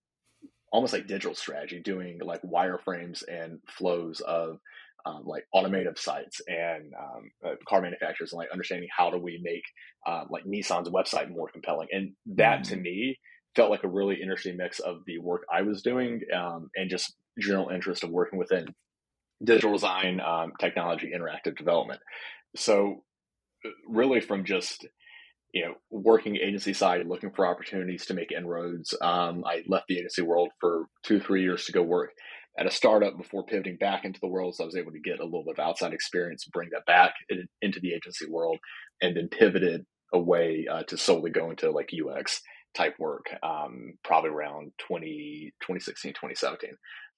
almost 0.73 0.93
like 0.93 1.07
digital 1.07 1.35
strategy, 1.35 1.81
doing 1.81 2.19
like 2.23 2.43
wireframes 2.43 3.23
and 3.29 3.61
flows 3.69 4.21
of 4.21 4.59
um, 5.07 5.23
like 5.25 5.45
automotive 5.55 5.99
sites 5.99 6.41
and 6.47 6.93
um, 6.99 7.31
uh, 7.45 7.55
car 7.69 7.83
manufacturers 7.83 8.33
and 8.33 8.39
like 8.39 8.51
understanding 8.51 8.89
how 8.97 9.11
do 9.11 9.19
we 9.19 9.41
make 9.43 9.63
uh, 10.07 10.25
like 10.31 10.45
Nissan's 10.45 10.89
website 10.89 11.31
more 11.31 11.51
compelling. 11.51 11.89
And 11.93 12.13
that 12.37 12.61
mm. 12.61 12.69
to 12.71 12.77
me 12.77 13.19
felt 13.55 13.71
like 13.71 13.85
a 13.85 13.89
really 13.89 14.21
interesting 14.21 14.57
mix 14.57 14.81
of 14.81 14.99
the 15.07 15.19
work 15.19 15.43
I 15.53 15.63
was 15.63 15.83
doing 15.83 16.21
um, 16.35 16.71
and 16.75 16.91
just 16.91 17.15
general 17.39 17.69
interest 17.69 18.03
of 18.03 18.11
working 18.11 18.39
within 18.39 18.67
digital 19.43 19.73
design, 19.73 20.21
um, 20.21 20.53
technology, 20.59 21.13
interactive 21.15 21.57
development. 21.57 22.01
So 22.57 23.05
uh, 23.65 23.71
really 23.89 24.21
from 24.21 24.45
just 24.45 24.87
you 25.53 25.65
know 25.65 25.75
working 25.91 26.37
agency 26.37 26.73
side 26.73 27.07
looking 27.07 27.31
for 27.31 27.47
opportunities 27.47 28.05
to 28.07 28.15
make 28.15 28.33
inroads 28.33 28.93
um, 29.01 29.45
i 29.47 29.63
left 29.69 29.87
the 29.89 29.97
agency 29.97 30.21
world 30.21 30.49
for 30.61 30.87
two 31.05 31.21
three 31.21 31.43
years 31.43 31.65
to 31.65 31.73
go 31.73 31.83
work 31.83 32.11
at 32.59 32.67
a 32.67 32.71
startup 32.71 33.17
before 33.17 33.45
pivoting 33.45 33.77
back 33.77 34.05
into 34.05 34.21
the 34.21 34.29
world. 34.29 34.55
So 34.55 34.65
I 34.65 34.67
was 34.67 34.77
able 34.77 34.93
to 34.93 35.01
get 35.01 35.21
a 35.21 35.25
little 35.25 35.45
bit 35.45 35.59
of 35.59 35.65
outside 35.65 35.93
experience, 35.93 36.45
bring 36.45 36.71
that 36.73 36.87
back 36.87 37.15
in, 37.29 37.47
into 37.63 37.81
the 37.81 37.93
agency 37.93 38.27
world, 38.29 38.59
and 39.03 39.17
then 39.17 39.29
pivoted 39.29 39.85
away 40.13 40.67
uh, 40.71 40.85
to 40.85 40.97
solely 40.97 41.31
go 41.31 41.51
into 41.51 41.71
like 41.71 41.91
UX. 41.93 42.41
type 42.75 42.95
work, 42.99 43.27
um, 43.43 43.95
probably 44.03 44.31
around 44.31 44.73
20, 44.79 45.53
2016, 45.61 46.13
2017. 46.13 46.71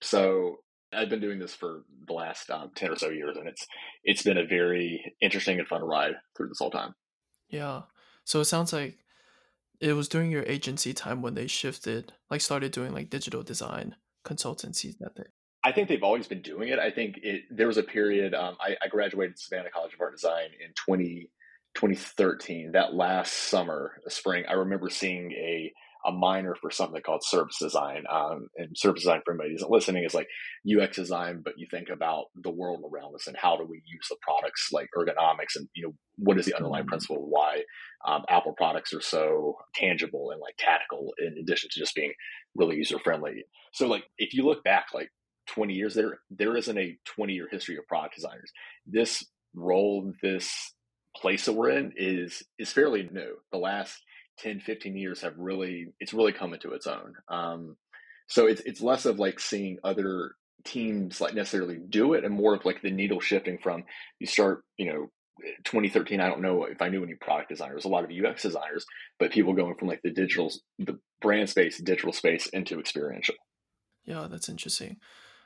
So 0.03 0.57
I've 0.93 1.09
been 1.09 1.21
doing 1.21 1.39
this 1.39 1.55
for 1.55 1.85
the 2.07 2.13
last 2.13 2.51
um, 2.51 2.71
10 2.75 2.91
or 2.91 2.97
so 2.97 3.09
years, 3.09 3.37
and 3.37 3.49
it's 3.49 3.67
it's 4.05 4.23
been 4.23 4.39
a 4.39 4.47
very 4.47 5.15
interesting 5.21 5.59
and 5.59 5.69
fun 5.69 5.83
ride 5.83 6.15
through 6.37 6.49
this 6.49 6.59
whole 6.59 6.71
time. 6.71 6.95
Yeah. 7.49 7.83
So 8.25 8.41
it 8.41 8.47
sounds 8.47 8.73
like 8.73 8.99
it 9.81 9.93
was 9.93 10.09
during 10.09 10.31
your 10.31 10.45
agency 10.45 10.95
time 10.95 11.23
when 11.23 11.35
they 11.35 11.47
shifted, 11.47 12.13
like 12.31 12.41
started 12.41 12.73
doing 12.73 12.93
like 12.93 13.11
digital 13.11 13.43
design 13.43 13.97
consultancies 14.27 14.99
that 14.99 15.17
they. 15.17 15.25
I 15.65 15.73
think 15.73 15.89
they've 15.89 16.03
always 16.03 16.29
been 16.29 16.43
doing 16.43 16.69
it. 16.69 16.79
I 16.79 16.91
think 16.91 17.19
it, 17.23 17.43
there 17.51 17.67
was 17.67 17.77
a 17.77 17.83
period. 17.83 18.35
Um, 18.35 18.57
I, 18.61 18.77
I, 18.83 18.89
graduated 18.89 19.39
Savannah 19.39 19.71
College 19.71 19.95
of 19.95 20.01
Art 20.01 20.15
Design 20.15 20.51
in 20.65 20.73
20, 20.75 21.29
2013. 21.75 22.73
That 22.73 22.95
last 22.95 23.33
summer, 23.33 24.01
spring, 24.09 24.45
I 24.49 24.53
remember 24.53 24.91
seeing 24.91 25.33
a 25.33 25.73
a 26.07 26.13
minor 26.13 26.55
for 26.55 26.71
something 26.71 27.03
called 27.03 27.25
service 27.25 27.59
design. 27.59 28.05
Um, 28.11 28.49
and 28.57 28.77
service 28.77 29.03
design 29.03 29.21
for 29.25 29.33
anybody 29.33 29.53
who's 29.53 29.65
listening 29.69 30.05
is 30.05 30.15
like 30.15 30.29
UX 30.67 30.97
design, 30.97 31.43
but 31.45 31.55
you 31.59 31.67
think 31.71 31.89
about 31.89 32.27
the 32.43 32.51
world 32.51 32.85
around 32.85 33.15
us 33.15 33.27
and 33.27 33.37
how 33.37 33.57
do 33.57 33.65
we 33.65 33.83
use 33.87 34.07
the 34.09 34.17
products 34.23 34.69
like 34.73 34.89
ergonomics 34.97 35.57
and, 35.57 35.69
you 35.75 35.83
know, 35.83 35.95
what 36.19 36.39
is 36.39 36.47
the 36.47 36.55
underlying 36.55 36.85
mm-hmm. 36.85 36.91
principle 36.91 37.17
of 37.17 37.29
why 37.29 37.63
um, 38.07 38.23
Apple 38.29 38.55
products 38.57 38.95
are 38.95 39.01
so 39.01 39.57
tangible 39.75 40.31
and 40.31 40.41
like 40.41 40.55
tactical 40.59 41.13
in 41.19 41.37
addition 41.39 41.69
to 41.73 41.81
just 41.81 41.95
being 41.95 42.13
really 42.55 42.77
user 42.77 42.99
friendly. 42.99 43.45
So 43.73 43.89
like, 43.89 44.05
if 44.19 44.33
you 44.33 44.45
look 44.45 44.63
back 44.63 44.87
like 44.95 45.11
20 45.49 45.75
years, 45.75 45.95
there, 45.95 46.19
there 46.31 46.57
isn't 46.57 46.79
a 46.79 46.97
20 47.05 47.33
year 47.33 47.49
history 47.51 47.77
of 47.77 47.87
product 47.87 48.15
designers. 48.15 48.53
This 48.87 49.25
role, 49.55 50.13
this 50.23 50.73
place 51.17 51.47
that 51.47 51.55
we're 51.55 51.71
in 51.71 51.93
is, 51.97 52.43
is 52.59 52.73
fairly 52.73 53.09
new. 53.11 53.37
The 53.51 53.59
last 53.59 54.01
10, 54.39 54.61
15 54.61 54.97
years 54.97 55.23
have 55.23 55.35
really, 55.37 55.89
it's 56.01 56.15
really 56.15 56.33
come 56.33 56.55
into 56.55 56.73
its 56.73 56.87
own. 56.87 57.15
Um, 57.29 57.77
so 58.29 58.47
it's, 58.47 58.61
it's 58.63 58.81
less 58.81 59.07
of 59.07 59.19
like 59.19 59.41
seeing 59.41 59.79
other 59.85 60.33
teams 60.65 61.21
like 61.21 61.35
necessarily 61.35 61.79
do 61.89 62.15
it 62.15 62.25
and 62.25 62.35
more 62.35 62.55
of 62.55 62.65
like 62.65 62.83
the 62.83 62.91
needle 62.91 63.21
shifting 63.21 63.59
from 63.59 63.85
you 64.19 64.27
start, 64.27 64.65
you 64.77 64.93
know, 64.93 65.11
2013, 65.65 66.21
I 66.21 66.29
don't 66.29 66.41
know 66.41 66.65
if 66.65 66.81
I 66.81 66.89
knew 66.89 67.03
any 67.03 67.15
product 67.15 67.51
designers, 67.51 67.85
a 67.85 67.89
lot 67.89 68.05
of 68.05 68.11
UX 68.11 68.43
designers, 68.43 68.87
but 69.19 69.31
people 69.31 69.53
going 69.53 69.75
from 69.75 69.89
like 69.89 70.01
the 70.03 70.11
digital, 70.11 70.51
the 70.79 70.99
brand 71.21 71.51
space, 71.51 71.79
digital 71.79 72.13
space 72.13 72.47
into 72.49 72.81
experiential. 72.81 73.35
Yeah, 74.05 74.29
that's 74.31 74.49
interesting. 74.49 74.97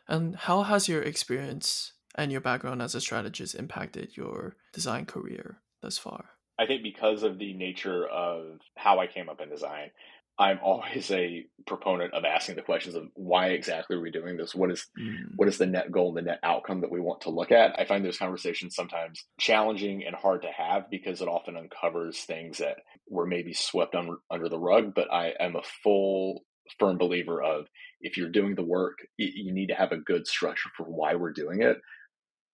And 0.07 0.37
how 0.37 0.63
has 0.63 0.89
your 0.89 1.03
experience 1.03 1.93
and 2.15 2.31
your 2.31 2.41
background 2.41 2.83
as 2.83 2.95
a 2.95 3.01
strategist 3.01 3.55
impacted 3.55 4.17
your 4.17 4.57
design 4.73 5.07
career 5.07 5.61
thus 5.83 5.99
far? 5.99 6.31
I 6.61 6.67
think 6.67 6.83
because 6.83 7.23
of 7.23 7.39
the 7.39 7.55
nature 7.55 8.07
of 8.07 8.61
how 8.77 8.99
I 8.99 9.07
came 9.07 9.31
up 9.31 9.41
in 9.41 9.49
design, 9.49 9.91
I'm 10.39 10.59
always 10.63 11.11
a 11.11 11.47
proponent 11.67 12.13
of 12.13 12.25
asking 12.25 12.57
the 12.57 12.63
questions 12.63 12.95
of 12.95 13.09
why 13.15 13.49
exactly 13.49 13.97
are 13.97 14.01
we 14.01 14.11
doing 14.11 14.37
this? 14.37 14.55
What 14.55 14.71
is 14.71 14.87
mm. 14.99 15.33
what 15.37 15.49
is 15.49 15.59
the 15.59 15.67
net 15.67 15.91
goal, 15.91 16.13
the 16.13 16.23
net 16.23 16.39
outcome 16.43 16.83
that 16.83 16.93
we 16.93 17.01
want 17.01 17.23
to 17.23 17.31
look 17.31 17.51
at? 17.51 17.79
I 17.79 17.87
find 17.87 18.05
those 18.05 18.19
conversations 18.19 18.75
sometimes 18.75 19.25
challenging 19.39 20.05
and 20.07 20.15
hard 20.15 20.43
to 20.43 20.49
have 20.49 20.91
because 20.91 21.23
it 21.23 21.29
often 21.29 21.57
uncovers 21.57 22.21
things 22.21 22.59
that 22.59 22.77
were 23.09 23.27
maybe 23.27 23.55
swept 23.55 23.95
un- 23.95 24.19
under 24.31 24.49
the 24.49 24.59
rug. 24.59 24.95
But 24.95 25.13
I 25.13 25.33
am 25.41 25.57
a 25.57 25.63
full 25.83 26.43
firm 26.79 26.99
believer 26.99 27.43
of 27.43 27.67
if 28.01 28.17
you're 28.17 28.31
doing 28.31 28.55
the 28.55 28.63
work, 28.63 28.99
you 29.17 29.53
need 29.53 29.69
to 29.69 29.75
have 29.75 29.93
a 29.93 29.97
good 29.97 30.27
structure 30.27 30.71
for 30.77 30.85
why 30.85 31.15
we're 31.15 31.33
doing 31.33 31.63
it. 31.63 31.79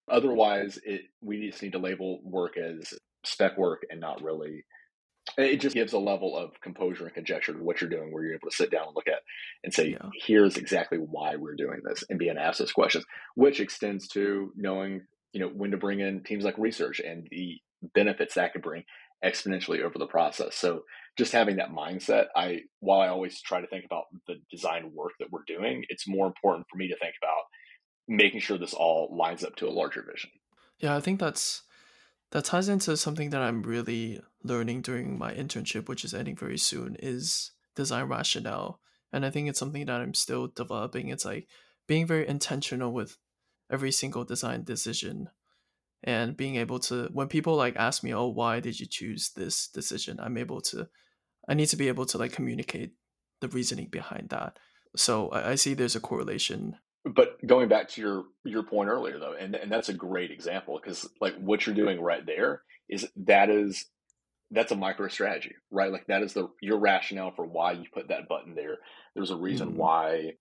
Otherwise, 0.08 0.78
it, 0.84 1.02
we 1.20 1.50
just 1.50 1.62
need 1.62 1.72
to 1.72 1.78
label 1.78 2.20
work 2.24 2.56
as 2.56 2.94
spec 3.26 3.56
work 3.58 3.82
and 3.90 4.00
not 4.00 4.22
really 4.22 4.64
it 5.36 5.60
just 5.60 5.74
gives 5.74 5.92
a 5.92 5.98
level 5.98 6.36
of 6.36 6.60
composure 6.60 7.04
and 7.04 7.14
conjecture 7.14 7.52
to 7.52 7.62
what 7.62 7.80
you're 7.80 7.90
doing 7.90 8.12
where 8.12 8.24
you're 8.24 8.34
able 8.34 8.48
to 8.48 8.56
sit 8.56 8.70
down 8.70 8.86
and 8.86 8.96
look 8.96 9.08
at 9.08 9.22
and 9.64 9.74
say 9.74 9.90
yeah. 9.90 10.08
here's 10.14 10.56
exactly 10.56 10.98
why 10.98 11.36
we're 11.36 11.56
doing 11.56 11.80
this 11.84 12.04
and 12.08 12.18
being 12.18 12.38
asked 12.38 12.58
those 12.58 12.72
questions 12.72 13.04
which 13.34 13.60
extends 13.60 14.08
to 14.08 14.52
knowing 14.56 15.02
you 15.32 15.40
know 15.40 15.48
when 15.48 15.70
to 15.70 15.76
bring 15.76 16.00
in 16.00 16.22
teams 16.22 16.44
like 16.44 16.56
research 16.58 17.00
and 17.00 17.26
the 17.30 17.58
benefits 17.94 18.34
that 18.34 18.52
could 18.52 18.62
bring 18.62 18.84
exponentially 19.24 19.82
over 19.82 19.98
the 19.98 20.06
process 20.06 20.54
so 20.54 20.82
just 21.18 21.32
having 21.32 21.56
that 21.56 21.70
mindset 21.70 22.26
i 22.36 22.60
while 22.80 23.00
i 23.00 23.08
always 23.08 23.40
try 23.40 23.60
to 23.60 23.66
think 23.66 23.84
about 23.84 24.04
the 24.26 24.36
design 24.50 24.90
work 24.94 25.12
that 25.18 25.30
we're 25.30 25.44
doing 25.46 25.84
it's 25.88 26.06
more 26.06 26.26
important 26.26 26.66
for 26.70 26.76
me 26.76 26.88
to 26.88 26.96
think 26.96 27.14
about 27.22 27.42
making 28.08 28.40
sure 28.40 28.58
this 28.58 28.74
all 28.74 29.14
lines 29.16 29.42
up 29.44 29.56
to 29.56 29.66
a 29.66 29.70
larger 29.70 30.04
vision 30.10 30.30
yeah 30.78 30.94
i 30.94 31.00
think 31.00 31.18
that's 31.18 31.62
that 32.32 32.44
ties 32.44 32.68
into 32.68 32.96
something 32.96 33.30
that 33.30 33.42
I'm 33.42 33.62
really 33.62 34.20
learning 34.42 34.82
during 34.82 35.18
my 35.18 35.32
internship, 35.32 35.88
which 35.88 36.04
is 36.04 36.14
ending 36.14 36.36
very 36.36 36.58
soon, 36.58 36.96
is 36.98 37.52
design 37.74 38.04
rationale. 38.08 38.80
And 39.12 39.24
I 39.24 39.30
think 39.30 39.48
it's 39.48 39.58
something 39.58 39.86
that 39.86 40.00
I'm 40.00 40.14
still 40.14 40.48
developing. 40.48 41.08
It's 41.08 41.24
like 41.24 41.46
being 41.86 42.06
very 42.06 42.26
intentional 42.26 42.92
with 42.92 43.16
every 43.70 43.92
single 43.92 44.24
design 44.24 44.64
decision 44.64 45.28
and 46.02 46.36
being 46.36 46.56
able 46.56 46.78
to 46.78 47.08
when 47.12 47.28
people 47.28 47.56
like 47.56 47.76
ask 47.76 48.02
me, 48.02 48.12
"Oh, 48.12 48.26
why 48.26 48.60
did 48.60 48.78
you 48.78 48.86
choose 48.86 49.30
this 49.30 49.68
decision?" 49.68 50.18
I'm 50.20 50.36
able 50.36 50.60
to 50.62 50.88
I 51.48 51.54
need 51.54 51.66
to 51.66 51.76
be 51.76 51.88
able 51.88 52.06
to 52.06 52.18
like 52.18 52.32
communicate 52.32 52.92
the 53.40 53.48
reasoning 53.48 53.88
behind 53.88 54.28
that. 54.30 54.58
So 54.96 55.28
I, 55.30 55.52
I 55.52 55.54
see 55.54 55.74
there's 55.74 55.96
a 55.96 56.00
correlation 56.00 56.76
but 57.14 57.44
going 57.46 57.68
back 57.68 57.88
to 57.88 58.00
your 58.00 58.24
your 58.44 58.62
point 58.62 58.88
earlier 58.88 59.18
though 59.18 59.34
and, 59.38 59.54
and 59.54 59.70
that's 59.70 59.88
a 59.88 59.94
great 59.94 60.30
example 60.30 60.78
because 60.82 61.08
like 61.20 61.34
what 61.36 61.64
you're 61.64 61.74
doing 61.74 62.00
right 62.00 62.26
there 62.26 62.62
is 62.88 63.06
that 63.16 63.50
is 63.50 63.86
that's 64.50 64.72
a 64.72 64.76
micro 64.76 65.08
strategy 65.08 65.54
right? 65.70 65.92
Like 65.92 66.06
that 66.06 66.22
is 66.22 66.32
the 66.32 66.48
your 66.60 66.78
rationale 66.78 67.32
for 67.34 67.44
why 67.44 67.72
you 67.72 67.84
put 67.92 68.08
that 68.08 68.28
button 68.28 68.54
there. 68.54 68.78
There's 69.14 69.30
a 69.30 69.36
reason 69.36 69.70
mm-hmm. 69.70 69.78
why 69.78 70.32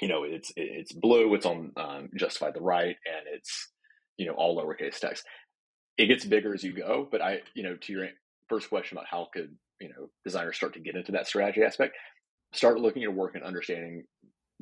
you 0.00 0.08
know 0.08 0.24
it's 0.24 0.52
it's 0.56 0.92
blue 0.92 1.34
it's 1.34 1.46
on 1.46 1.72
um, 1.76 2.10
justify 2.16 2.50
the 2.50 2.60
right 2.60 2.96
and 3.06 3.26
it's 3.32 3.70
you 4.16 4.26
know 4.26 4.32
all 4.32 4.56
lowercase 4.56 4.98
text. 4.98 5.24
It 5.96 6.06
gets 6.06 6.24
bigger 6.24 6.52
as 6.52 6.64
you 6.64 6.72
go 6.72 7.06
but 7.08 7.22
i 7.22 7.40
you 7.54 7.62
know 7.62 7.76
to 7.76 7.92
your 7.92 8.08
first 8.48 8.68
question 8.68 8.98
about 8.98 9.06
how 9.08 9.28
could 9.32 9.54
you 9.80 9.88
know 9.88 10.08
designers 10.24 10.56
start 10.56 10.74
to 10.74 10.80
get 10.80 10.96
into 10.96 11.12
that 11.12 11.28
strategy 11.28 11.62
aspect 11.62 11.94
start 12.52 12.80
looking 12.80 13.04
at 13.04 13.14
work 13.14 13.36
and 13.36 13.44
understanding 13.44 14.04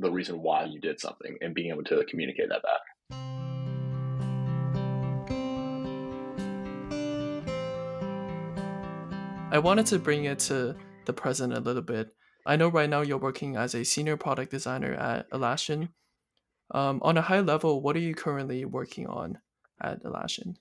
the 0.03 0.11
reason 0.11 0.43
why 0.43 0.65
you 0.65 0.81
did 0.81 1.01
something 1.01 1.37
and 1.41 1.55
being 1.55 1.71
able 1.71 1.85
to 1.85 2.05
communicate 2.05 2.49
that 2.49 2.63
back. 2.63 2.81
I 9.53 9.59
wanted 9.59 9.87
to 9.87 9.99
bring 9.99 10.25
it 10.25 10.39
to 10.41 10.75
the 11.05 11.13
present 11.13 11.53
a 11.53 11.61
little 11.61 11.83
bit. 11.83 12.15
I 12.47 12.57
know 12.57 12.69
right 12.69 12.89
now 12.89 13.03
you're 13.03 13.19
working 13.19 13.57
as 13.57 13.75
a 13.75 13.85
senior 13.85 14.17
product 14.17 14.51
designer 14.51 14.95
at 14.95 15.31
Atlassian. 15.31 15.91
Um, 16.75 17.01
on 17.03 17.19
a 17.19 17.23
high 17.23 17.41
level, 17.41 17.83
what 17.83 17.95
are 17.95 18.01
you 18.01 18.15
currently 18.15 18.65
working 18.65 19.07
on 19.07 19.39
at 19.81 20.03
Atlassian? 20.03 20.57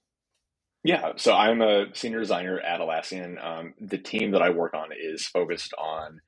Yeah, 0.83 1.13
so 1.15 1.33
I'm 1.33 1.61
a 1.61 1.85
senior 1.93 2.19
designer 2.19 2.59
at 2.59 2.81
Atlassian. 2.81 3.43
Um, 3.43 3.75
the 3.79 3.97
team 3.97 4.31
that 4.31 4.41
I 4.41 4.49
work 4.49 4.73
on 4.73 4.89
is 4.91 5.25
focused 5.25 5.73
on 5.77 6.19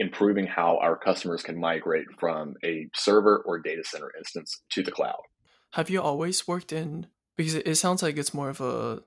improving 0.00 0.46
how 0.46 0.78
our 0.78 0.96
customers 0.96 1.42
can 1.42 1.60
migrate 1.60 2.06
from 2.18 2.54
a 2.64 2.88
server 2.94 3.42
or 3.44 3.58
data 3.58 3.84
center 3.84 4.10
instance 4.18 4.62
to 4.70 4.82
the 4.82 4.90
cloud. 4.90 5.20
Have 5.74 5.90
you 5.90 6.00
always 6.00 6.48
worked 6.48 6.72
in 6.72 7.06
because 7.36 7.54
it 7.54 7.74
sounds 7.76 8.02
like 8.02 8.16
it's 8.16 8.34
more 8.34 8.48
of 8.48 8.60
a 8.62 9.02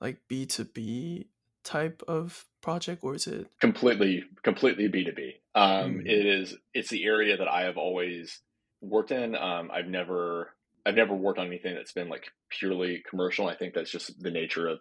like 0.00 0.16
B2B 0.30 1.26
type 1.62 2.02
of 2.08 2.46
project 2.62 3.04
or 3.04 3.14
is 3.14 3.26
it 3.26 3.48
completely 3.60 4.24
completely 4.42 4.88
B2B? 4.88 5.34
Um, 5.54 5.98
mm. 5.98 6.06
it 6.06 6.26
is 6.26 6.56
it's 6.72 6.88
the 6.88 7.04
area 7.04 7.36
that 7.36 7.48
I 7.48 7.62
have 7.64 7.76
always 7.76 8.40
worked 8.80 9.10
in. 9.10 9.36
Um, 9.36 9.70
I've 9.70 9.88
never 9.88 10.54
I've 10.86 10.94
never 10.94 11.14
worked 11.14 11.38
on 11.38 11.46
anything 11.46 11.74
that's 11.74 11.92
been 11.92 12.08
like 12.08 12.24
purely 12.48 13.04
commercial. 13.08 13.46
I 13.46 13.56
think 13.56 13.74
that's 13.74 13.90
just 13.90 14.20
the 14.22 14.30
nature 14.30 14.68
of 14.68 14.78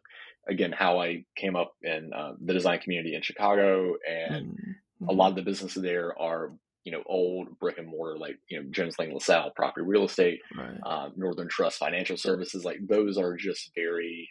again 0.47 0.71
how 0.71 1.01
I 1.01 1.25
came 1.35 1.57
up 1.57 1.73
in 1.83 2.11
uh, 2.15 2.35
the 2.39 2.53
design 2.53 2.79
community 2.79 3.13
in 3.13 3.21
Chicago 3.21 3.95
and 4.09 4.53
mm 4.53 4.75
a 5.07 5.13
lot 5.13 5.29
of 5.29 5.35
the 5.35 5.41
businesses 5.41 5.81
there 5.81 6.19
are 6.19 6.51
you 6.83 6.91
know 6.91 7.03
old 7.05 7.59
brick 7.59 7.77
and 7.77 7.87
mortar 7.87 8.17
like 8.17 8.37
you 8.49 8.59
know 8.59 8.69
Jones 8.71 8.97
Lang 8.97 9.13
LaSalle 9.13 9.51
property 9.55 9.85
real 9.85 10.05
estate, 10.05 10.41
right. 10.57 10.77
uh, 10.83 11.09
Northern 11.15 11.47
Trust 11.47 11.77
financial 11.77 12.17
services. 12.17 12.65
Like 12.65 12.79
those 12.87 13.17
are 13.17 13.35
just 13.35 13.71
very 13.75 14.29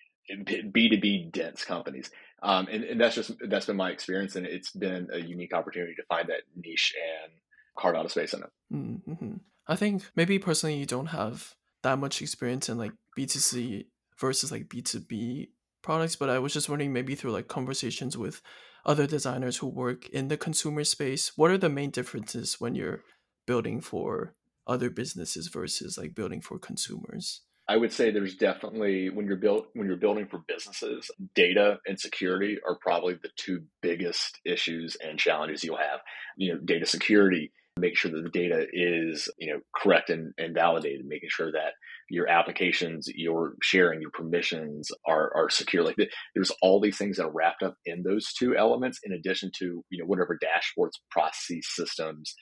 B 0.72 0.88
two 0.88 1.00
B 1.00 1.28
dense 1.32 1.64
companies, 1.64 2.10
um, 2.42 2.68
and, 2.70 2.84
and 2.84 3.00
that's 3.00 3.14
just 3.14 3.32
that's 3.48 3.66
been 3.66 3.76
my 3.76 3.90
experience, 3.90 4.36
and 4.36 4.46
it's 4.46 4.72
been 4.72 5.08
a 5.12 5.18
unique 5.18 5.54
opportunity 5.54 5.94
to 5.94 6.02
find 6.08 6.28
that 6.28 6.42
niche 6.56 6.94
and 7.22 7.32
carve 7.78 7.94
out 7.94 8.06
a 8.06 8.08
space 8.08 8.34
in 8.34 8.42
it. 8.42 8.50
Mm-hmm. 8.72 9.34
I 9.66 9.76
think 9.76 10.10
maybe 10.16 10.38
personally 10.38 10.76
you 10.76 10.86
don't 10.86 11.06
have 11.06 11.54
that 11.82 11.98
much 11.98 12.20
experience 12.20 12.68
in 12.68 12.78
like 12.78 12.92
B 13.14 13.26
two 13.26 13.38
C 13.38 13.86
versus 14.18 14.50
like 14.50 14.68
B 14.68 14.82
two 14.82 15.00
B 15.00 15.50
products, 15.82 16.16
but 16.16 16.28
I 16.28 16.38
was 16.38 16.52
just 16.52 16.68
wondering 16.68 16.92
maybe 16.92 17.14
through 17.14 17.32
like 17.32 17.48
conversations 17.48 18.18
with 18.18 18.42
other 18.84 19.06
designers 19.06 19.58
who 19.58 19.66
work 19.68 20.08
in 20.08 20.28
the 20.28 20.36
consumer 20.36 20.84
space, 20.84 21.32
what 21.36 21.50
are 21.50 21.58
the 21.58 21.68
main 21.68 21.90
differences 21.90 22.60
when 22.60 22.74
you're 22.74 23.02
building 23.46 23.80
for 23.80 24.34
other 24.66 24.90
businesses 24.90 25.48
versus 25.48 25.98
like 25.98 26.14
building 26.14 26.40
for 26.40 26.58
consumers? 26.58 27.42
I 27.68 27.76
would 27.76 27.92
say 27.92 28.10
there's 28.10 28.34
definitely 28.34 29.10
when 29.10 29.26
you're 29.26 29.36
built 29.36 29.68
when 29.74 29.86
you're 29.86 29.98
building 29.98 30.26
for 30.26 30.42
businesses, 30.48 31.10
data 31.34 31.78
and 31.86 32.00
security 32.00 32.56
are 32.66 32.78
probably 32.80 33.14
the 33.14 33.28
two 33.36 33.62
biggest 33.82 34.40
issues 34.46 34.96
and 35.04 35.18
challenges 35.18 35.62
you'll 35.62 35.76
have. 35.76 36.00
You 36.38 36.54
know, 36.54 36.60
data 36.64 36.86
security, 36.86 37.52
make 37.76 37.94
sure 37.94 38.10
that 38.10 38.22
the 38.22 38.30
data 38.30 38.66
is 38.72 39.28
you 39.36 39.52
know 39.52 39.60
correct 39.76 40.08
and, 40.08 40.32
and 40.38 40.54
validated, 40.54 41.04
making 41.06 41.28
sure 41.28 41.52
that 41.52 41.74
your 42.08 42.28
applications, 42.28 43.08
your 43.14 43.54
sharing, 43.62 44.00
your 44.00 44.10
permissions 44.10 44.90
are 45.06 45.32
are 45.34 45.50
secure. 45.50 45.84
Like 45.84 45.96
there's 46.34 46.52
all 46.62 46.80
these 46.80 46.96
things 46.96 47.16
that 47.16 47.26
are 47.26 47.32
wrapped 47.32 47.62
up 47.62 47.74
in 47.84 48.02
those 48.02 48.32
two 48.32 48.56
elements, 48.56 49.00
in 49.04 49.12
addition 49.12 49.50
to 49.58 49.84
you 49.90 49.98
know 49.98 50.06
whatever 50.06 50.38
dashboards, 50.42 50.92
processes, 51.10 51.66
systems, 51.68 52.34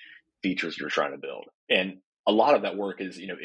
features 0.42 0.78
you're 0.78 0.88
trying 0.88 1.12
to 1.12 1.18
build. 1.18 1.44
And 1.68 1.98
a 2.26 2.32
lot 2.32 2.54
of 2.54 2.62
that 2.62 2.76
work 2.76 3.00
is 3.00 3.18
you 3.18 3.26
know 3.26 3.36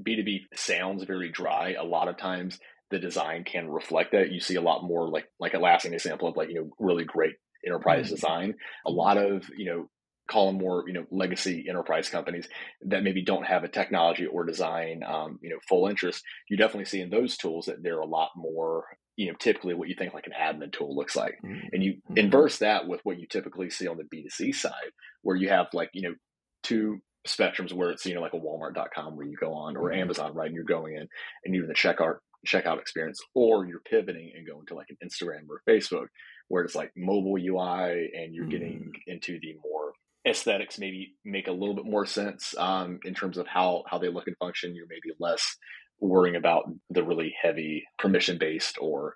B2B 0.00 0.42
sounds 0.54 1.04
very 1.04 1.30
dry. 1.30 1.74
A 1.78 1.84
lot 1.84 2.08
of 2.08 2.16
times 2.16 2.58
the 2.90 2.98
design 2.98 3.44
can 3.44 3.70
reflect 3.70 4.12
that. 4.12 4.30
You 4.30 4.40
see 4.40 4.56
a 4.56 4.62
lot 4.62 4.84
more 4.84 5.08
like 5.08 5.26
like 5.40 5.54
a 5.54 5.58
lasting 5.58 5.94
example 5.94 6.28
of 6.28 6.36
like, 6.36 6.48
you 6.48 6.54
know, 6.54 6.70
really 6.78 7.04
great 7.04 7.34
enterprise 7.66 8.06
mm-hmm. 8.06 8.14
design. 8.14 8.54
A 8.86 8.90
lot 8.90 9.16
of, 9.18 9.48
you 9.56 9.66
know, 9.66 9.88
call 10.32 10.46
them 10.46 10.58
more, 10.58 10.84
you 10.86 10.94
know, 10.94 11.04
legacy 11.10 11.66
enterprise 11.68 12.08
companies 12.08 12.48
that 12.86 13.02
maybe 13.02 13.22
don't 13.22 13.46
have 13.46 13.64
a 13.64 13.68
technology 13.68 14.26
or 14.26 14.44
design, 14.44 15.02
um, 15.06 15.38
you 15.42 15.50
know, 15.50 15.58
full 15.68 15.86
interest. 15.86 16.24
You 16.48 16.56
definitely 16.56 16.86
see 16.86 17.00
in 17.00 17.10
those 17.10 17.36
tools 17.36 17.66
that 17.66 17.82
they're 17.82 18.00
a 18.00 18.06
lot 18.06 18.30
more, 18.34 18.84
you 19.16 19.28
know, 19.28 19.36
typically 19.38 19.74
what 19.74 19.88
you 19.88 19.94
think 19.94 20.14
like 20.14 20.26
an 20.26 20.32
admin 20.32 20.72
tool 20.72 20.96
looks 20.96 21.14
like. 21.14 21.34
Mm-hmm. 21.44 21.66
And 21.72 21.84
you 21.84 21.92
mm-hmm. 21.92 22.18
inverse 22.18 22.58
that 22.58 22.88
with 22.88 23.00
what 23.04 23.18
you 23.18 23.26
typically 23.26 23.68
see 23.68 23.86
on 23.86 23.98
the 23.98 24.04
B2C 24.04 24.54
side, 24.54 24.72
where 25.20 25.36
you 25.36 25.50
have 25.50 25.66
like, 25.74 25.90
you 25.92 26.02
know, 26.02 26.14
two 26.62 27.00
spectrums 27.26 27.72
where 27.72 27.90
it's 27.90 28.04
you 28.04 28.14
know 28.14 28.20
like 28.20 28.32
a 28.32 28.38
walmart.com 28.38 29.16
where 29.16 29.26
you 29.26 29.36
go 29.36 29.54
on 29.54 29.76
or 29.76 29.90
mm-hmm. 29.90 30.00
amazon 30.00 30.34
right 30.34 30.46
and 30.46 30.56
you're 30.56 30.64
going 30.64 30.94
in 30.94 31.06
and 31.44 31.54
you're 31.54 31.62
in 31.62 31.68
the 31.68 31.74
checkout 31.74 32.16
checkout 32.44 32.80
experience 32.80 33.20
or 33.32 33.64
you're 33.64 33.80
pivoting 33.88 34.32
and 34.36 34.44
going 34.44 34.66
to 34.66 34.74
like 34.74 34.88
an 34.90 34.96
instagram 35.06 35.42
or 35.48 35.62
facebook 35.68 36.06
where 36.48 36.64
it's 36.64 36.74
like 36.74 36.90
mobile 36.96 37.36
ui 37.36 38.10
and 38.12 38.34
you're 38.34 38.44
mm-hmm. 38.44 38.50
getting 38.50 38.92
into 39.06 39.38
the 39.40 39.54
more 39.62 39.92
aesthetics 40.26 40.78
maybe 40.78 41.14
make 41.24 41.48
a 41.48 41.52
little 41.52 41.74
bit 41.74 41.84
more 41.84 42.06
sense 42.06 42.54
um, 42.58 43.00
in 43.04 43.14
terms 43.14 43.36
of 43.36 43.46
how 43.46 43.82
how 43.88 43.98
they 43.98 44.08
look 44.08 44.28
and 44.28 44.36
function 44.38 44.74
you're 44.74 44.86
maybe 44.88 45.14
less 45.18 45.56
worrying 46.00 46.36
about 46.36 46.64
the 46.90 47.02
really 47.02 47.34
heavy 47.40 47.84
permission 47.98 48.38
based 48.38 48.76
or 48.80 49.14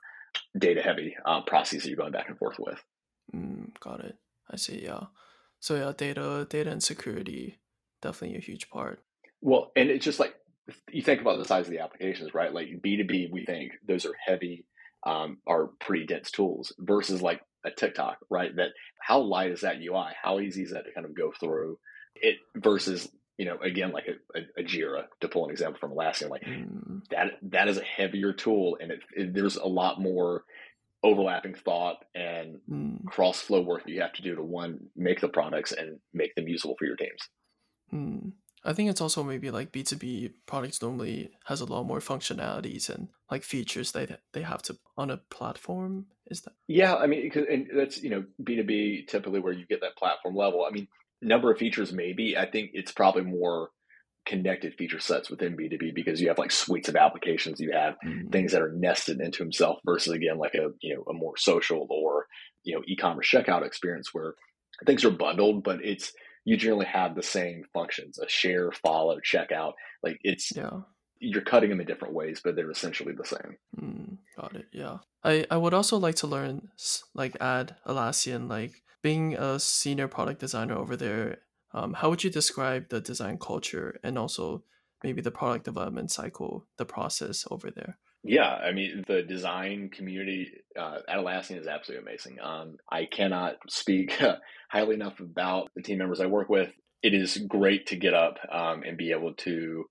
data 0.58 0.82
heavy 0.82 1.16
um, 1.24 1.44
processes 1.44 1.86
you're 1.86 1.96
going 1.96 2.12
back 2.12 2.28
and 2.28 2.38
forth 2.38 2.58
with 2.58 2.82
mm, 3.34 3.68
got 3.80 4.00
it 4.00 4.16
i 4.50 4.56
see 4.56 4.82
yeah 4.84 5.04
so 5.60 5.76
yeah 5.76 5.92
data 5.96 6.46
data 6.50 6.70
and 6.70 6.82
security 6.82 7.58
definitely 8.06 8.36
a 8.36 8.40
huge 8.40 8.70
part. 8.70 9.00
Well, 9.40 9.72
and 9.76 9.90
it's 9.90 10.04
just 10.04 10.20
like 10.20 10.34
you 10.90 11.02
think 11.02 11.20
about 11.20 11.38
the 11.38 11.44
size 11.44 11.66
of 11.66 11.72
the 11.72 11.80
applications, 11.80 12.34
right? 12.34 12.52
Like 12.52 12.68
B2B, 12.84 13.30
we 13.30 13.44
think 13.44 13.72
those 13.86 14.06
are 14.06 14.14
heavy, 14.24 14.64
um, 15.06 15.38
are 15.46 15.70
pretty 15.80 16.06
dense 16.06 16.30
tools 16.30 16.72
versus 16.78 17.22
like 17.22 17.40
a 17.66 17.70
TikTok, 17.70 18.18
right? 18.30 18.54
That 18.56 18.70
how 19.00 19.20
light 19.20 19.50
is 19.50 19.62
that 19.62 19.80
UI? 19.82 20.12
How 20.20 20.40
easy 20.40 20.62
is 20.62 20.70
that 20.70 20.84
to 20.86 20.92
kind 20.92 21.04
of 21.04 21.14
go 21.14 21.32
through 21.38 21.78
it 22.14 22.36
versus, 22.54 23.08
you 23.36 23.44
know, 23.44 23.58
again, 23.58 23.92
like 23.92 24.06
a, 24.06 24.38
a, 24.38 24.62
a 24.62 24.64
Jira 24.64 25.04
to 25.20 25.28
pull 25.28 25.44
an 25.44 25.50
example 25.50 25.78
from 25.78 25.92
Atlassian, 25.92 26.30
like 26.30 26.42
mm. 26.42 27.06
that, 27.10 27.38
that 27.42 27.68
is 27.68 27.78
a 27.78 27.84
heavier 27.84 28.32
tool 28.32 28.78
and 28.80 28.90
it, 28.90 29.00
it, 29.14 29.34
there's 29.34 29.56
a 29.56 29.66
lot 29.66 30.00
more 30.00 30.44
overlapping 31.02 31.54
thought 31.54 32.04
and 32.14 32.60
mm. 32.70 33.04
cross 33.04 33.40
flow 33.40 33.60
work 33.60 33.84
that 33.84 33.92
you 33.92 34.00
have 34.00 34.14
to 34.14 34.22
do 34.22 34.34
to 34.34 34.42
one, 34.42 34.78
make 34.96 35.20
the 35.20 35.28
products 35.28 35.72
and 35.72 35.98
make 36.14 36.34
them 36.34 36.48
usable 36.48 36.76
for 36.78 36.86
your 36.86 36.96
teams. 36.96 37.20
Hmm. 37.90 38.30
I 38.66 38.72
think 38.72 38.90
it's 38.90 39.00
also 39.00 39.22
maybe 39.22 39.50
like 39.50 39.72
B2B 39.72 40.32
products 40.46 40.82
normally 40.82 41.30
has 41.44 41.60
a 41.60 41.64
lot 41.64 41.84
more 41.84 42.00
functionalities 42.00 42.88
and 42.88 43.08
like 43.30 43.44
features 43.44 43.92
that 43.92 44.20
they 44.32 44.42
have 44.42 44.62
to 44.62 44.76
on 44.96 45.10
a 45.10 45.18
platform. 45.30 46.06
Is 46.26 46.40
that? 46.42 46.54
Yeah, 46.66 46.96
I 46.96 47.06
mean, 47.06 47.22
because 47.22 47.46
and 47.48 47.68
that's 47.74 48.02
you 48.02 48.10
know 48.10 48.24
B2B 48.42 49.06
typically 49.06 49.40
where 49.40 49.52
you 49.52 49.66
get 49.66 49.80
that 49.82 49.96
platform 49.96 50.34
level. 50.34 50.66
I 50.68 50.72
mean, 50.72 50.88
number 51.22 51.52
of 51.52 51.58
features 51.58 51.92
maybe. 51.92 52.36
I 52.36 52.50
think 52.50 52.70
it's 52.74 52.92
probably 52.92 53.22
more 53.22 53.70
connected 54.26 54.74
feature 54.74 54.98
sets 54.98 55.30
within 55.30 55.56
B2B 55.56 55.94
because 55.94 56.20
you 56.20 56.28
have 56.28 56.38
like 56.38 56.50
suites 56.50 56.88
of 56.88 56.96
applications. 56.96 57.60
You 57.60 57.70
have 57.72 57.94
mm-hmm. 58.04 58.28
things 58.30 58.50
that 58.50 58.62
are 58.62 58.72
nested 58.72 59.20
into 59.20 59.38
himself 59.38 59.78
versus 59.86 60.12
again 60.12 60.38
like 60.38 60.54
a 60.54 60.70
you 60.80 60.96
know 60.96 61.04
a 61.08 61.12
more 61.12 61.36
social 61.36 61.86
or 61.88 62.26
you 62.64 62.74
know 62.74 62.82
e-commerce 62.86 63.30
checkout 63.30 63.64
experience 63.64 64.12
where 64.12 64.34
things 64.84 65.04
are 65.04 65.10
bundled, 65.10 65.62
but 65.62 65.78
it's 65.84 66.12
you 66.46 66.56
generally 66.56 66.86
have 66.86 67.14
the 67.14 67.22
same 67.22 67.64
functions 67.74 68.18
a 68.18 68.28
share 68.28 68.72
follow 68.72 69.18
checkout 69.20 69.74
like 70.02 70.18
it's 70.22 70.56
yeah. 70.56 70.80
you're 71.18 71.42
cutting 71.42 71.68
them 71.68 71.80
in 71.80 71.86
different 71.86 72.14
ways 72.14 72.40
but 72.42 72.56
they're 72.56 72.70
essentially 72.70 73.12
the 73.12 73.24
same. 73.24 73.56
Mm, 73.78 74.16
got 74.40 74.56
it 74.56 74.66
yeah. 74.72 74.98
I 75.22 75.46
i 75.50 75.56
would 75.56 75.74
also 75.74 75.98
like 75.98 76.14
to 76.16 76.26
learn 76.26 76.68
like 77.14 77.36
add 77.40 77.76
Atlassian 77.86 78.48
like 78.48 78.72
being 79.02 79.34
a 79.34 79.60
senior 79.60 80.08
product 80.08 80.40
designer 80.40 80.76
over 80.76 80.96
there 80.96 81.38
um, 81.74 81.92
how 81.92 82.08
would 82.08 82.24
you 82.24 82.30
describe 82.30 82.88
the 82.88 83.00
design 83.00 83.38
culture 83.38 84.00
and 84.02 84.16
also 84.16 84.64
maybe 85.04 85.20
the 85.20 85.30
product 85.30 85.64
development 85.66 86.10
cycle 86.10 86.66
the 86.78 86.86
process 86.86 87.44
over 87.50 87.70
there? 87.70 87.98
Yeah, 88.22 88.54
I 88.54 88.72
mean 88.72 89.04
the 89.06 89.22
design 89.22 89.90
community 89.90 90.50
uh, 90.78 90.98
Atlassian 91.08 91.58
is 91.60 91.66
absolutely 91.66 92.08
amazing. 92.08 92.38
Um, 92.42 92.76
I 92.90 93.06
cannot 93.06 93.56
speak 93.68 94.20
highly 94.70 94.94
enough 94.94 95.20
about 95.20 95.70
the 95.74 95.82
team 95.82 95.98
members 95.98 96.20
I 96.20 96.26
work 96.26 96.48
with. 96.48 96.70
It 97.02 97.14
is 97.14 97.36
great 97.48 97.86
to 97.88 97.96
get 97.96 98.14
up 98.14 98.38
um, 98.50 98.82
and 98.82 98.96
be 98.96 99.12
able 99.12 99.34
to 99.34 99.84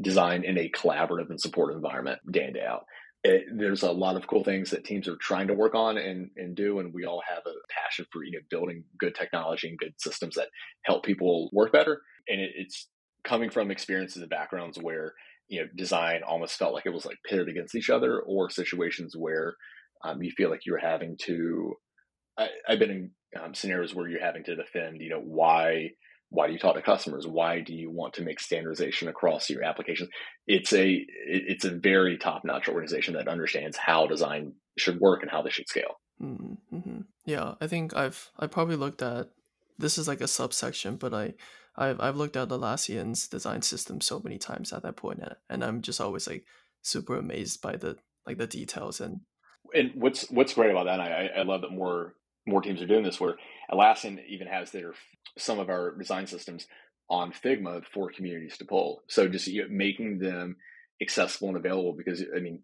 design 0.00 0.44
in 0.44 0.58
a 0.58 0.70
collaborative 0.70 1.30
and 1.30 1.40
supportive 1.40 1.76
environment 1.76 2.20
day 2.30 2.46
in 2.46 2.52
day 2.54 2.64
out. 2.64 2.84
It, 3.22 3.44
there's 3.54 3.82
a 3.82 3.92
lot 3.92 4.16
of 4.16 4.26
cool 4.26 4.44
things 4.44 4.70
that 4.70 4.84
teams 4.84 5.06
are 5.06 5.16
trying 5.16 5.48
to 5.48 5.54
work 5.54 5.74
on 5.74 5.98
and, 5.98 6.30
and 6.36 6.56
do, 6.56 6.78
and 6.78 6.94
we 6.94 7.04
all 7.04 7.22
have 7.28 7.42
a 7.46 7.52
passion 7.70 8.06
for 8.10 8.24
you 8.24 8.32
know 8.32 8.38
building 8.50 8.84
good 8.98 9.14
technology 9.14 9.68
and 9.68 9.78
good 9.78 9.94
systems 9.98 10.36
that 10.36 10.48
help 10.84 11.04
people 11.04 11.50
work 11.52 11.72
better. 11.72 12.00
And 12.28 12.40
it, 12.40 12.52
it's 12.56 12.88
coming 13.24 13.50
from 13.50 13.70
experiences 13.70 14.22
and 14.22 14.30
backgrounds 14.30 14.78
where 14.80 15.14
you 15.48 15.60
know 15.60 15.66
design 15.76 16.22
almost 16.26 16.56
felt 16.56 16.72
like 16.72 16.86
it 16.86 16.94
was 16.94 17.04
like 17.04 17.18
pitted 17.28 17.48
against 17.48 17.74
each 17.74 17.90
other 17.90 18.20
or 18.20 18.48
situations 18.48 19.14
where 19.16 19.54
um, 20.04 20.22
you 20.22 20.30
feel 20.30 20.50
like 20.50 20.66
you're 20.66 20.78
having 20.78 21.16
to 21.22 21.74
I, 22.38 22.48
have 22.66 22.78
been 22.78 22.90
in 22.90 23.10
um, 23.40 23.54
scenarios 23.54 23.94
where 23.94 24.08
you're 24.08 24.24
having 24.24 24.44
to 24.44 24.56
defend 24.56 25.00
you 25.00 25.10
know 25.10 25.20
why 25.20 25.90
why 26.30 26.46
do 26.46 26.52
you 26.52 26.58
talk 26.58 26.74
to 26.74 26.82
customers 26.82 27.26
why 27.26 27.60
do 27.60 27.74
you 27.74 27.90
want 27.90 28.14
to 28.14 28.22
make 28.22 28.40
standardization 28.40 29.08
across 29.08 29.50
your 29.50 29.62
applications 29.62 30.08
it's 30.46 30.72
a 30.72 31.04
it's 31.26 31.64
a 31.64 31.70
very 31.70 32.16
top-notch 32.18 32.68
organization 32.68 33.14
that 33.14 33.28
understands 33.28 33.76
how 33.76 34.06
design 34.06 34.52
should 34.78 35.00
work 35.00 35.22
and 35.22 35.30
how 35.30 35.42
they 35.42 35.50
should 35.50 35.68
scale 35.68 36.00
mm-hmm. 36.22 36.76
mm-hmm. 36.76 37.00
yeah 37.24 37.54
i 37.60 37.66
think 37.66 37.94
i've 37.96 38.30
i 38.38 38.46
probably 38.46 38.76
looked 38.76 39.02
at 39.02 39.30
this 39.78 39.98
is 39.98 40.08
like 40.08 40.20
a 40.20 40.28
subsection 40.28 40.96
but 40.96 41.14
i 41.14 41.32
I've 41.76 42.00
I've 42.00 42.16
looked 42.16 42.36
at 42.36 42.48
Atlassian's 42.48 43.28
design 43.28 43.62
system 43.62 44.00
so 44.00 44.20
many 44.22 44.38
times 44.38 44.72
at 44.72 44.82
that 44.82 44.96
point, 44.96 45.22
and 45.48 45.64
I'm 45.64 45.82
just 45.82 46.00
always 46.00 46.26
like 46.26 46.44
super 46.82 47.16
amazed 47.16 47.62
by 47.62 47.76
the 47.76 47.96
like 48.26 48.38
the 48.38 48.46
details 48.46 49.00
and. 49.00 49.20
And 49.74 49.92
what's 49.94 50.30
what's 50.30 50.54
great 50.54 50.70
about 50.70 50.86
that, 50.86 51.00
I 51.00 51.30
I 51.38 51.42
love 51.42 51.62
that 51.62 51.72
more 51.72 52.14
more 52.46 52.62
teams 52.62 52.82
are 52.82 52.86
doing 52.86 53.04
this. 53.04 53.20
Where 53.20 53.36
Atlassian 53.70 54.18
even 54.28 54.46
has 54.46 54.70
their 54.70 54.94
some 55.38 55.58
of 55.58 55.68
our 55.68 55.96
design 55.96 56.26
systems 56.26 56.66
on 57.08 57.32
Figma 57.32 57.84
for 57.92 58.10
communities 58.10 58.56
to 58.58 58.64
pull. 58.64 59.02
So 59.08 59.28
just 59.28 59.46
you 59.46 59.62
know, 59.62 59.68
making 59.70 60.18
them 60.18 60.56
accessible 61.02 61.48
and 61.48 61.56
available 61.56 61.94
because 61.96 62.22
I 62.34 62.40
mean 62.40 62.62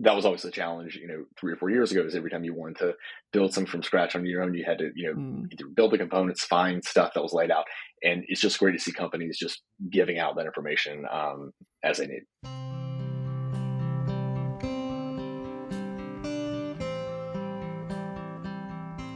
that 0.00 0.16
was 0.16 0.24
always 0.24 0.42
the 0.42 0.50
challenge, 0.50 0.96
you 0.96 1.06
know, 1.06 1.24
three 1.38 1.52
or 1.52 1.56
four 1.56 1.68
years 1.68 1.92
ago 1.92 2.02
is 2.02 2.14
every 2.14 2.30
time 2.30 2.42
you 2.42 2.54
wanted 2.54 2.78
to 2.78 2.94
build 3.32 3.52
something 3.52 3.70
from 3.70 3.82
scratch 3.82 4.16
on 4.16 4.24
your 4.24 4.42
own, 4.42 4.54
you 4.54 4.64
had 4.64 4.78
to, 4.78 4.90
you 4.94 5.08
know, 5.08 5.20
mm. 5.20 5.46
either 5.52 5.66
build 5.66 5.92
the 5.92 5.98
components, 5.98 6.42
find 6.44 6.82
stuff 6.82 7.12
that 7.14 7.22
was 7.22 7.34
laid 7.34 7.50
out. 7.50 7.64
And 8.02 8.24
it's 8.26 8.40
just 8.40 8.58
great 8.58 8.72
to 8.72 8.78
see 8.78 8.92
companies 8.92 9.38
just 9.38 9.60
giving 9.90 10.18
out 10.18 10.36
that 10.36 10.46
information 10.46 11.04
um, 11.12 11.52
as 11.84 11.98
they 11.98 12.06
need. 12.06 12.89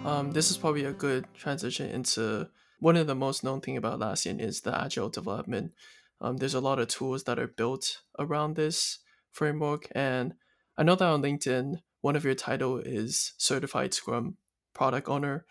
Um, 0.04 0.32
this 0.32 0.50
is 0.50 0.58
probably 0.58 0.84
a 0.84 0.92
good 0.92 1.26
transition 1.34 1.88
into 1.88 2.48
one 2.78 2.96
of 2.96 3.06
the 3.06 3.14
most 3.14 3.42
known 3.42 3.62
thing 3.62 3.78
about 3.78 3.98
Atlassian 3.98 4.38
is 4.38 4.60
the 4.60 4.78
agile 4.78 5.08
development. 5.08 5.72
Um, 6.20 6.36
there's 6.36 6.54
a 6.54 6.60
lot 6.60 6.78
of 6.78 6.88
tools 6.88 7.24
that 7.24 7.38
are 7.38 7.46
built 7.46 8.02
around 8.18 8.54
this 8.54 8.98
framework, 9.32 9.88
and 9.92 10.34
I 10.76 10.82
know 10.82 10.94
that 10.94 11.04
on 11.04 11.22
LinkedIn, 11.22 11.80
one 12.02 12.16
of 12.16 12.24
your 12.24 12.34
title 12.34 12.78
is 12.78 13.32
certified 13.38 13.94
Scrum 13.94 14.36
product 14.74 15.08
owner. 15.08 15.46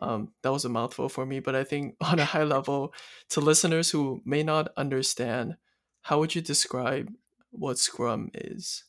Um, 0.00 0.32
that 0.42 0.52
was 0.52 0.64
a 0.64 0.68
mouthful 0.68 1.08
for 1.08 1.26
me, 1.26 1.40
but 1.40 1.56
I 1.56 1.64
think 1.64 1.96
on 2.00 2.20
a 2.20 2.24
high 2.24 2.44
level, 2.44 2.94
to 3.30 3.40
listeners 3.40 3.90
who 3.90 4.22
may 4.24 4.44
not 4.44 4.68
understand, 4.76 5.56
how 6.02 6.20
would 6.20 6.36
you 6.36 6.42
describe 6.42 7.12
what 7.50 7.78
Scrum 7.78 8.30
is? 8.34 8.84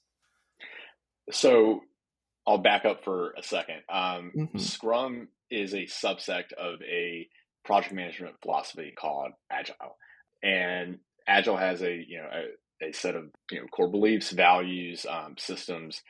So 1.31 1.81
I'll 2.47 2.57
back 2.57 2.85
up 2.85 3.03
for 3.03 3.31
a 3.37 3.43
second. 3.43 3.81
Um, 3.89 4.31
mm-hmm. 4.35 4.57
Scrum 4.57 5.27
is 5.51 5.73
a 5.73 5.85
subsect 5.85 6.53
of 6.53 6.81
a 6.81 7.27
project 7.65 7.93
management 7.93 8.35
philosophy 8.41 8.93
called 8.97 9.33
Agile, 9.51 9.97
and 10.41 10.99
Agile 11.27 11.57
has 11.57 11.81
a 11.81 11.93
you 11.93 12.19
know 12.19 12.29
a, 12.81 12.87
a 12.87 12.93
set 12.93 13.15
of 13.15 13.25
you 13.51 13.59
know 13.59 13.67
core 13.67 13.89
beliefs, 13.89 14.31
values, 14.31 15.05
um, 15.09 15.35
systems 15.37 16.01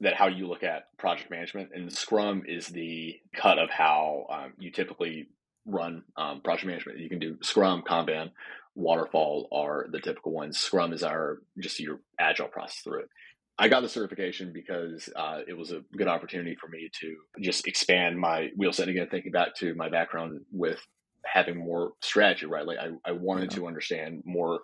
that 0.00 0.14
how 0.14 0.28
you 0.28 0.46
look 0.46 0.62
at 0.62 0.96
project 0.96 1.28
management. 1.28 1.70
And 1.74 1.92
Scrum 1.92 2.44
is 2.46 2.68
the 2.68 3.16
cut 3.34 3.58
of 3.58 3.68
how 3.68 4.26
um, 4.30 4.52
you 4.58 4.70
typically 4.70 5.26
run 5.66 6.04
um, 6.16 6.40
project 6.40 6.68
management. 6.68 7.00
You 7.00 7.08
can 7.08 7.18
do 7.18 7.36
Scrum, 7.42 7.82
Kanban, 7.82 8.30
Waterfall 8.78 9.48
are 9.50 9.86
the 9.90 9.98
typical 9.98 10.30
ones. 10.30 10.56
Scrum 10.56 10.92
is 10.92 11.02
our 11.02 11.38
just 11.58 11.80
your 11.80 11.98
agile 12.18 12.46
process 12.46 12.78
through 12.78 13.00
it. 13.00 13.08
I 13.58 13.68
got 13.68 13.80
the 13.80 13.88
certification 13.88 14.52
because 14.52 15.08
uh, 15.16 15.40
it 15.48 15.56
was 15.56 15.72
a 15.72 15.82
good 15.96 16.08
opportunity 16.08 16.56
for 16.60 16.68
me 16.68 16.88
to 17.00 17.16
just 17.40 17.66
expand 17.66 18.18
my 18.18 18.50
wheel 18.56 18.72
set 18.72 18.88
again, 18.88 19.08
thinking 19.10 19.32
back 19.32 19.54
to 19.56 19.74
my 19.74 19.88
background 19.88 20.40
with 20.52 20.80
having 21.24 21.56
more 21.56 21.92
strategy, 22.00 22.46
right? 22.46 22.66
Like 22.66 22.78
I, 22.78 22.90
I 23.04 23.12
wanted 23.12 23.52
yeah. 23.52 23.58
to 23.58 23.66
understand 23.66 24.22
more 24.24 24.60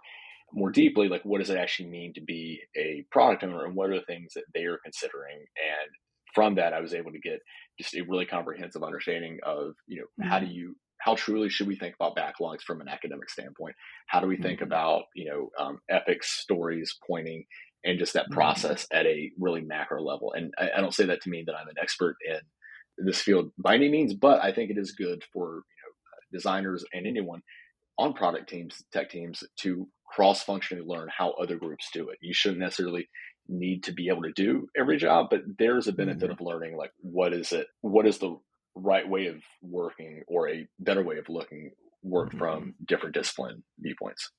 more 0.52 0.70
deeply, 0.70 1.08
like 1.08 1.22
what 1.24 1.38
does 1.38 1.50
it 1.50 1.58
actually 1.58 1.88
mean 1.88 2.12
to 2.14 2.20
be 2.20 2.60
a 2.76 3.04
product 3.10 3.42
owner 3.42 3.64
and 3.64 3.74
what 3.74 3.90
are 3.90 3.98
the 3.98 4.04
things 4.06 4.34
that 4.34 4.44
they 4.54 4.64
are 4.64 4.78
considering? 4.84 5.38
And 5.38 5.90
from 6.32 6.54
that, 6.56 6.72
I 6.72 6.80
was 6.80 6.94
able 6.94 7.10
to 7.10 7.18
get 7.18 7.40
just 7.78 7.94
a 7.94 8.02
really 8.02 8.24
comprehensive 8.24 8.84
understanding 8.84 9.38
of, 9.42 9.74
you 9.88 9.98
know, 9.98 10.04
mm-hmm. 10.04 10.28
how 10.28 10.38
do 10.38 10.46
mm-hmm. 10.46 10.54
you, 10.54 10.76
how 10.98 11.16
truly 11.16 11.48
should 11.48 11.66
we 11.66 11.76
think 11.76 11.96
about 11.98 12.16
backlogs 12.16 12.62
from 12.62 12.80
an 12.80 12.88
academic 12.88 13.30
standpoint? 13.30 13.74
How 14.06 14.20
do 14.20 14.28
we 14.28 14.36
think 14.36 14.60
mm-hmm. 14.60 14.68
about, 14.68 15.04
you 15.16 15.28
know, 15.28 15.50
um, 15.58 15.80
epics, 15.90 16.30
stories, 16.40 16.96
pointing, 17.04 17.44
and 17.84 17.98
just 17.98 18.14
that 18.14 18.24
mm-hmm. 18.24 18.34
process 18.34 18.86
at 18.92 19.06
a 19.06 19.30
really 19.38 19.60
macro 19.60 20.02
level? 20.02 20.32
And 20.32 20.52
I, 20.58 20.70
I, 20.76 20.80
don't 20.80 20.94
say 20.94 21.06
that 21.06 21.22
to 21.22 21.30
mean 21.30 21.44
that 21.46 21.56
I'm 21.56 21.68
an 21.68 21.76
expert 21.80 22.16
in 22.26 22.40
this 22.98 23.20
field 23.20 23.50
by 23.58 23.74
any 23.74 23.88
means, 23.88 24.14
but 24.14 24.42
I 24.42 24.52
think 24.52 24.70
it 24.70 24.78
is 24.78 24.92
good 24.92 25.22
for, 25.32 25.46
you 25.48 25.52
know, 25.54 26.38
designers 26.38 26.84
and 26.92 27.06
anyone 27.06 27.42
on 27.98 28.12
product 28.12 28.48
teams, 28.48 28.82
tech 28.92 29.10
teams 29.10 29.42
to 29.60 29.88
cross 30.06 30.42
functionally 30.42 30.84
learn 30.86 31.08
how 31.16 31.30
other 31.32 31.56
groups 31.56 31.88
do 31.92 32.08
it. 32.08 32.18
You 32.20 32.34
shouldn't 32.34 32.60
necessarily 32.60 33.08
need 33.48 33.84
to 33.84 33.92
be 33.92 34.08
able 34.08 34.22
to 34.22 34.32
do 34.32 34.68
every 34.78 34.96
job, 34.96 35.26
but 35.30 35.42
there's 35.58 35.86
a 35.86 35.92
benefit 35.92 36.30
mm-hmm. 36.30 36.32
of 36.32 36.40
learning 36.40 36.76
like 36.76 36.92
what 37.00 37.32
is 37.32 37.52
it, 37.52 37.66
what 37.82 38.06
is 38.06 38.18
the 38.18 38.36
right 38.74 39.08
way 39.08 39.26
of 39.26 39.36
working 39.62 40.22
or 40.26 40.48
a 40.48 40.66
better 40.80 41.02
way 41.02 41.18
of 41.18 41.28
looking 41.28 41.70
work 42.02 42.28
mm-hmm. 42.30 42.38
from 42.38 42.74
different 42.86 43.14
discipline 43.14 43.62
viewpoints. 43.78 44.30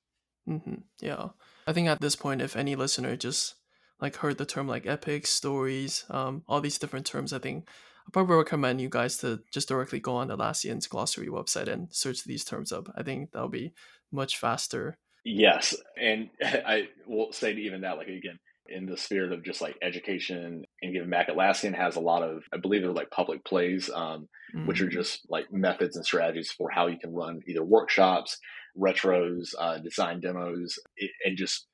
Mm-hmm. 0.48 0.76
Yeah. 1.00 1.28
I 1.66 1.72
think 1.72 1.88
at 1.88 2.00
this 2.00 2.16
point, 2.16 2.42
if 2.42 2.56
any 2.56 2.76
listener 2.76 3.16
just 3.16 3.54
like 4.00 4.16
heard 4.16 4.38
the 4.38 4.46
term 4.46 4.68
like 4.68 4.86
epic 4.86 5.26
stories, 5.26 6.04
um, 6.10 6.42
all 6.48 6.60
these 6.60 6.78
different 6.78 7.06
terms, 7.06 7.32
I 7.32 7.38
think 7.38 7.66
I 8.06 8.10
probably 8.12 8.36
recommend 8.36 8.80
you 8.80 8.88
guys 8.88 9.16
to 9.18 9.40
just 9.52 9.68
directly 9.68 9.98
go 9.98 10.16
on 10.16 10.28
Atlassian's 10.28 10.86
glossary 10.86 11.28
website 11.28 11.68
and 11.68 11.88
search 11.90 12.24
these 12.24 12.44
terms 12.44 12.72
up. 12.72 12.88
I 12.96 13.02
think 13.02 13.32
that'll 13.32 13.48
be 13.48 13.72
much 14.12 14.38
faster. 14.38 14.98
Yes. 15.24 15.74
And 16.00 16.30
I 16.42 16.88
will 17.06 17.32
say 17.32 17.52
even 17.52 17.80
that, 17.80 17.98
like 17.98 18.08
again, 18.08 18.38
in 18.68 18.86
the 18.86 18.96
spirit 18.96 19.32
of 19.32 19.44
just 19.44 19.60
like 19.60 19.76
education 19.82 20.64
and 20.82 20.92
giving 20.92 21.10
back, 21.10 21.28
Atlassian 21.28 21.74
has 21.74 21.96
a 21.96 22.00
lot 22.00 22.22
of, 22.22 22.42
I 22.52 22.58
believe 22.58 22.82
they're 22.82 22.92
like 22.92 23.10
public 23.10 23.44
plays, 23.44 23.90
um, 23.92 24.28
mm-hmm. 24.54 24.66
which 24.66 24.80
are 24.80 24.86
mm-hmm. 24.86 24.94
just 24.94 25.20
like 25.28 25.52
methods 25.52 25.96
and 25.96 26.04
strategies 26.04 26.50
for 26.50 26.70
how 26.70 26.86
you 26.86 26.98
can 26.98 27.14
run 27.14 27.40
either 27.46 27.64
workshops, 27.64 28.38
retros, 28.78 29.54
uh, 29.58 29.78
design 29.78 30.20
demos, 30.20 30.78
and 31.24 31.36
just 31.36 31.66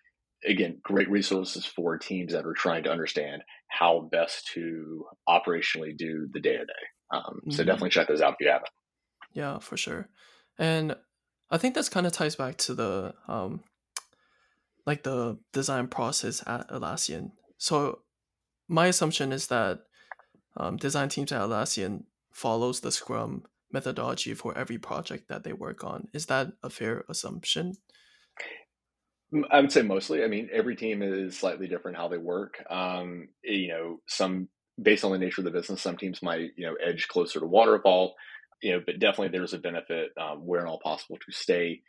again, 0.45 0.79
great 0.83 1.11
resources 1.11 1.65
for 1.65 1.99
teams 1.99 2.33
that 2.33 2.47
are 2.47 2.55
trying 2.55 2.83
to 2.85 2.91
understand 2.91 3.43
how 3.69 4.09
best 4.11 4.51
to 4.55 5.05
operationally 5.29 5.97
do 5.97 6.29
the 6.33 6.41
day 6.41 6.57
to 6.57 6.65
day. 6.65 6.73
So 7.13 7.19
mm-hmm. 7.19 7.57
definitely 7.57 7.91
check 7.91 8.09
those 8.09 8.21
out 8.21 8.35
if 8.35 8.41
you 8.41 8.49
haven't. 8.49 8.71
Yeah, 9.35 9.59
for 9.59 9.77
sure. 9.77 10.09
And 10.59 10.97
I 11.51 11.59
think 11.59 11.75
that's 11.75 11.89
kind 11.89 12.07
of 12.07 12.13
ties 12.13 12.37
back 12.37 12.57
to 12.59 12.75
the 12.75 13.15
um, 13.29 13.63
like 14.87 15.03
the 15.03 15.39
design 15.53 15.89
process 15.89 16.43
at 16.47 16.69
Atlassian. 16.69 17.33
So 17.59 18.01
my 18.69 18.87
assumption 18.87 19.33
is 19.33 19.47
that 19.49 19.81
um, 20.57 20.77
design 20.77 21.09
teams 21.09 21.33
at 21.33 21.41
Atlassian 21.41 22.05
follows 22.33 22.81
the 22.81 22.93
Scrum 22.93 23.45
methodology 23.71 24.35
for 24.35 24.57
every 24.57 24.79
project 24.79 25.29
that 25.29 25.45
they 25.45 25.53
work 25.53 25.85
on. 25.85 26.09
Is 26.13 26.27
that 26.27 26.49
a 26.63 26.71
fair 26.71 27.05
assumption? 27.09 27.75
I 29.51 29.61
would 29.61 29.73
say 29.73 29.83
mostly. 29.83 30.25
I 30.25 30.29
mean, 30.29 30.51
every 30.53 30.77
team 30.77 31.03
is 31.03 31.39
slightly 31.39 31.67
different 31.67 31.97
how 31.97 32.09
they 32.09 32.19
work. 32.19 32.63
Um, 32.69 33.29
you 33.43 33.69
know, 33.69 34.01
some 34.07 34.49
based 34.81 35.05
on 35.05 35.13
the 35.13 35.19
nature 35.19 35.41
of 35.41 35.47
the 35.47 35.51
business, 35.51 35.81
some 35.81 35.97
teams 35.97 36.23
might 36.23 36.51
you 36.57 36.67
know 36.67 36.75
edge 36.75 37.09
closer 37.09 37.41
to 37.41 37.47
waterfall. 37.47 38.15
You 38.61 38.73
know, 38.73 38.83
but 38.85 39.01
definitely 39.01 39.29
there's 39.29 39.55
a 39.55 39.59
benefit 39.59 40.11
um, 40.21 40.47
where 40.47 40.61
and 40.61 40.69
all 40.69 40.81
possible 40.81 41.17
to 41.17 41.33
stay 41.33 41.83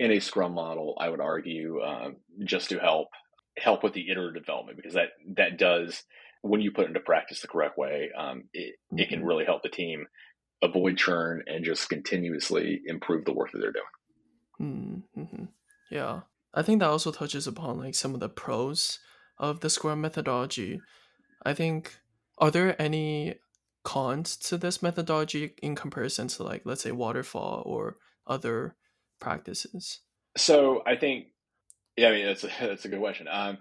in 0.00 0.10
a 0.10 0.18
Scrum 0.18 0.54
model. 0.54 0.96
I 0.98 1.10
would 1.10 1.20
argue 1.20 1.80
um, 1.82 2.16
just 2.44 2.70
to 2.70 2.78
help 2.78 3.08
help 3.56 3.84
with 3.84 3.92
the 3.92 4.10
iterative 4.10 4.42
development 4.42 4.76
because 4.76 4.94
that 4.94 5.10
that 5.36 5.58
does 5.58 6.02
when 6.42 6.62
you 6.62 6.72
put 6.72 6.86
into 6.86 7.00
practice 7.00 7.42
the 7.42 7.48
correct 7.48 7.76
way, 7.76 8.10
um, 8.16 8.44
it, 8.54 8.76
it 8.92 9.08
can 9.10 9.18
mm-hmm. 9.18 9.28
really 9.28 9.44
help 9.44 9.62
the 9.62 9.68
team 9.68 10.06
avoid 10.62 10.96
churn 10.96 11.42
and 11.46 11.64
just 11.66 11.90
continuously 11.90 12.80
improve 12.86 13.26
the 13.26 13.32
work 13.32 13.52
that 13.52 13.58
they're 13.58 13.72
doing. 13.72 15.04
Mm-hmm. 15.18 15.44
Yeah. 15.90 16.20
I 16.54 16.62
think 16.62 16.80
that 16.80 16.88
also 16.88 17.12
touches 17.12 17.46
upon 17.46 17.78
like 17.78 17.94
some 17.94 18.14
of 18.14 18.20
the 18.20 18.30
pros 18.30 18.98
of 19.38 19.60
the 19.60 19.68
Scrum 19.68 20.00
methodology. 20.00 20.80
I 21.44 21.52
think 21.52 21.98
are 22.38 22.50
there 22.50 22.80
any 22.80 23.34
cons 23.84 24.36
to 24.36 24.56
this 24.56 24.82
methodology 24.82 25.54
in 25.62 25.74
comparison 25.74 26.28
to 26.28 26.42
like 26.42 26.62
let's 26.64 26.82
say 26.82 26.92
waterfall 26.92 27.62
or 27.66 27.96
other 28.26 28.76
practices? 29.20 30.00
So 30.36 30.82
I 30.86 30.96
think 30.96 31.26
yeah, 31.96 32.08
I 32.08 32.12
mean 32.12 32.26
that's 32.26 32.44
a, 32.44 32.50
that's 32.60 32.84
a 32.84 32.88
good 32.88 33.00
question. 33.00 33.28
Um, 33.30 33.58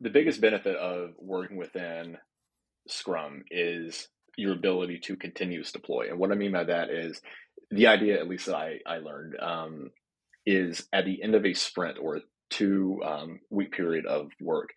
the 0.00 0.10
biggest 0.10 0.40
benefit 0.40 0.76
of 0.76 1.10
working 1.18 1.56
within 1.56 2.16
Scrum 2.88 3.44
is 3.50 4.08
your 4.36 4.52
ability 4.52 4.98
to 5.00 5.16
continuous 5.16 5.72
deploy. 5.72 6.08
And 6.08 6.18
what 6.18 6.32
I 6.32 6.34
mean 6.34 6.52
by 6.52 6.64
that 6.64 6.88
is 6.88 7.20
the 7.70 7.88
idea, 7.88 8.18
at 8.18 8.28
least 8.28 8.46
that 8.46 8.54
I, 8.54 8.78
I 8.86 8.98
learned, 8.98 9.34
um, 9.38 9.90
is 10.46 10.88
at 10.92 11.04
the 11.04 11.22
end 11.22 11.34
of 11.34 11.44
a 11.44 11.52
sprint 11.52 11.98
or 12.00 12.20
two 12.48 13.00
um, 13.04 13.40
week 13.50 13.72
period 13.72 14.06
of 14.06 14.30
work, 14.40 14.70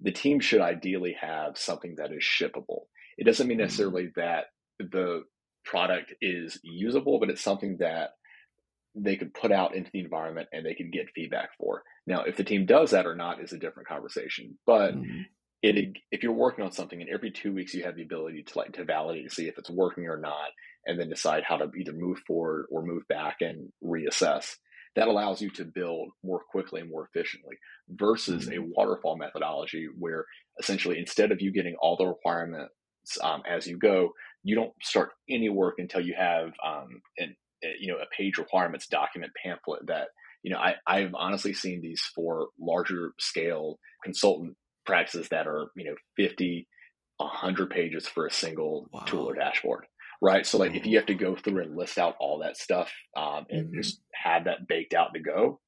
the 0.00 0.12
team 0.12 0.40
should 0.40 0.62
ideally 0.62 1.16
have 1.20 1.58
something 1.58 1.96
that 1.98 2.12
is 2.12 2.22
shippable. 2.24 2.84
It 3.18 3.24
doesn't 3.24 3.46
mean 3.46 3.58
mm-hmm. 3.58 3.64
necessarily 3.64 4.12
that 4.16 4.46
the 4.78 5.24
product 5.64 6.14
is 6.22 6.58
usable, 6.62 7.20
but 7.20 7.28
it's 7.28 7.42
something 7.42 7.76
that 7.80 8.12
they 8.94 9.16
could 9.16 9.34
put 9.34 9.52
out 9.52 9.74
into 9.74 9.90
the 9.92 10.00
environment 10.00 10.48
and 10.52 10.64
they 10.64 10.74
could 10.74 10.92
get 10.92 11.10
feedback 11.14 11.50
for. 11.58 11.82
Now, 12.06 12.22
if 12.22 12.36
the 12.36 12.44
team 12.44 12.66
does 12.66 12.90
that 12.90 13.06
or 13.06 13.14
not 13.14 13.42
is 13.42 13.52
a 13.52 13.58
different 13.58 13.88
conversation. 13.88 14.58
But 14.66 14.94
mm-hmm. 14.94 15.22
it, 15.62 15.96
if 16.10 16.22
you're 16.22 16.32
working 16.32 16.64
on 16.64 16.72
something 16.72 17.00
and 17.00 17.10
every 17.10 17.30
two 17.30 17.52
weeks 17.52 17.74
you 17.74 17.84
have 17.84 17.96
the 17.96 18.02
ability 18.02 18.42
to 18.42 18.58
like 18.58 18.72
to 18.72 18.84
validate 18.84 19.28
to 19.28 19.34
see 19.34 19.48
if 19.48 19.58
it's 19.58 19.70
working 19.70 20.06
or 20.06 20.18
not, 20.18 20.50
and 20.86 20.98
then 20.98 21.08
decide 21.08 21.44
how 21.46 21.56
to 21.58 21.70
either 21.78 21.92
move 21.92 22.18
forward 22.26 22.66
or 22.70 22.82
move 22.82 23.06
back 23.08 23.36
and 23.40 23.70
reassess 23.84 24.56
that 24.96 25.08
allows 25.08 25.40
you 25.40 25.50
to 25.50 25.64
build 25.64 26.10
more 26.24 26.40
quickly 26.50 26.80
and 26.80 26.90
more 26.90 27.08
efficiently 27.12 27.56
versus 27.88 28.48
a 28.48 28.52
mm-hmm. 28.52 28.70
waterfall 28.74 29.16
methodology 29.16 29.88
where 29.98 30.24
essentially 30.58 30.98
instead 30.98 31.30
of 31.30 31.40
you 31.40 31.52
getting 31.52 31.76
all 31.80 31.96
the 31.96 32.06
requirements 32.06 32.72
um, 33.22 33.42
as 33.48 33.66
you 33.66 33.78
go, 33.78 34.10
you 34.42 34.54
don't 34.54 34.72
start 34.82 35.10
any 35.28 35.48
work 35.48 35.76
until 35.78 36.00
you 36.00 36.14
have 36.18 36.52
um, 36.64 37.00
an, 37.18 37.36
you 37.78 37.92
know 37.92 37.98
a 37.98 38.14
page 38.16 38.38
requirements 38.38 38.86
document 38.86 39.32
pamphlet 39.42 39.86
that 39.86 40.08
you 40.42 40.52
know 40.52 40.58
I, 40.58 40.74
I've 40.86 41.14
honestly 41.14 41.52
seen 41.52 41.80
these 41.80 42.02
for 42.14 42.48
larger 42.58 43.12
scale 43.18 43.78
consultant 44.02 44.56
practices 44.86 45.28
that 45.30 45.46
are 45.46 45.70
you 45.76 45.84
know 45.84 45.94
50 46.16 46.66
100 47.18 47.70
pages 47.70 48.06
for 48.06 48.26
a 48.26 48.30
single 48.30 48.88
wow. 48.92 49.00
tool 49.00 49.28
or 49.28 49.34
dashboard 49.34 49.84
right? 50.20 50.46
So 50.46 50.58
like 50.58 50.74
if 50.74 50.86
you 50.86 50.96
have 50.98 51.06
to 51.06 51.14
go 51.14 51.34
through 51.34 51.62
and 51.62 51.76
list 51.76 51.98
out 51.98 52.16
all 52.20 52.40
that 52.40 52.56
stuff 52.56 52.92
um, 53.16 53.46
and 53.48 53.66
mm-hmm. 53.66 53.80
just 53.80 54.00
have 54.12 54.44
that 54.44 54.68
baked 54.68 54.94
out 54.94 55.14
to 55.14 55.20
go 55.20 55.60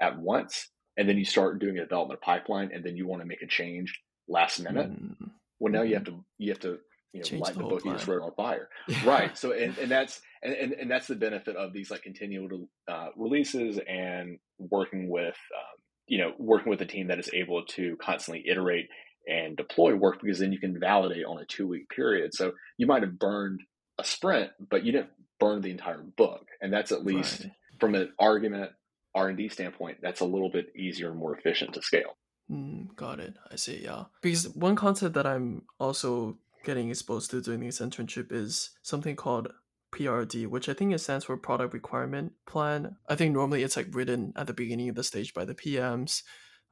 at 0.00 0.18
once, 0.18 0.70
and 0.96 1.08
then 1.08 1.16
you 1.16 1.24
start 1.24 1.58
doing 1.58 1.78
a 1.78 1.82
development 1.82 2.20
pipeline, 2.20 2.70
and 2.72 2.84
then 2.84 2.96
you 2.96 3.06
want 3.06 3.22
to 3.22 3.26
make 3.26 3.42
a 3.42 3.46
change 3.46 4.00
last 4.28 4.60
minute. 4.60 4.90
Mm-hmm. 4.90 5.26
Well, 5.58 5.72
now 5.72 5.82
you 5.82 5.94
have 5.94 6.04
to 6.04 6.24
you 6.38 6.50
have 6.52 6.60
to 6.60 6.78
you 7.14 7.20
know 7.20 7.24
Change 7.24 7.42
light 7.42 7.54
the, 7.54 7.62
the 7.62 7.68
book 7.68 7.84
you 7.84 7.92
just 7.92 8.06
wrote 8.06 8.22
on 8.22 8.32
fire, 8.32 8.68
yeah. 8.88 8.98
right? 9.08 9.38
So 9.38 9.52
and, 9.52 9.78
and 9.78 9.90
that's 9.90 10.20
and, 10.42 10.52
and, 10.52 10.72
and 10.72 10.90
that's 10.90 11.06
the 11.06 11.14
benefit 11.14 11.56
of 11.56 11.72
these 11.72 11.90
like 11.90 12.02
continual 12.02 12.68
uh, 12.88 13.08
releases 13.16 13.78
and 13.88 14.38
working 14.58 15.08
with 15.08 15.36
um, 15.56 15.82
you 16.06 16.18
know 16.18 16.32
working 16.38 16.70
with 16.70 16.80
a 16.82 16.86
team 16.86 17.08
that 17.08 17.18
is 17.18 17.30
able 17.32 17.64
to 17.64 17.96
constantly 17.96 18.44
iterate 18.46 18.88
and 19.26 19.56
deploy 19.56 19.94
work 19.94 20.20
because 20.20 20.40
then 20.40 20.52
you 20.52 20.58
can 20.58 20.78
validate 20.78 21.24
on 21.24 21.38
a 21.38 21.46
two 21.46 21.66
week 21.66 21.88
period. 21.88 22.34
So 22.34 22.52
you 22.76 22.86
might 22.86 23.02
have 23.02 23.18
burned 23.18 23.60
a 23.98 24.04
sprint, 24.04 24.50
but 24.70 24.84
you 24.84 24.92
didn't 24.92 25.10
burn 25.40 25.62
the 25.62 25.70
entire 25.70 26.02
book. 26.02 26.46
And 26.60 26.72
that's 26.72 26.92
at 26.92 27.04
least 27.04 27.44
right. 27.44 27.52
from 27.78 27.94
an 27.94 28.12
argument 28.18 28.72
R 29.14 29.28
and 29.28 29.38
D 29.38 29.48
standpoint, 29.48 29.98
that's 30.02 30.20
a 30.20 30.24
little 30.24 30.50
bit 30.50 30.72
easier 30.76 31.10
and 31.10 31.18
more 31.18 31.36
efficient 31.36 31.74
to 31.74 31.82
scale. 31.82 32.16
Mm, 32.50 32.94
got 32.96 33.20
it. 33.20 33.34
I 33.50 33.56
see. 33.56 33.82
Yeah, 33.82 34.04
because 34.20 34.48
one 34.50 34.76
concept 34.76 35.14
that 35.14 35.26
I'm 35.26 35.62
also 35.78 36.36
getting 36.64 36.90
exposed 36.90 37.30
to 37.30 37.40
during 37.40 37.60
this 37.60 37.80
internship 37.80 38.32
is 38.32 38.70
something 38.82 39.16
called 39.16 39.48
PRD, 39.94 40.46
which 40.46 40.68
I 40.68 40.74
think 40.74 40.92
it 40.92 40.98
stands 40.98 41.24
for 41.24 41.36
Product 41.36 41.72
Requirement 41.72 42.32
Plan. 42.46 42.96
I 43.08 43.14
think 43.14 43.32
normally 43.32 43.62
it's 43.62 43.76
like 43.76 43.88
written 43.92 44.32
at 44.36 44.46
the 44.46 44.52
beginning 44.52 44.88
of 44.88 44.96
the 44.96 45.04
stage 45.04 45.34
by 45.34 45.44
the 45.44 45.54
PMs. 45.54 46.22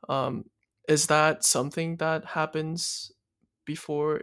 Um, 0.09 0.47
is 0.89 1.07
that 1.07 1.45
something 1.45 1.97
that 1.97 2.25
happens 2.25 3.13
before 3.65 4.23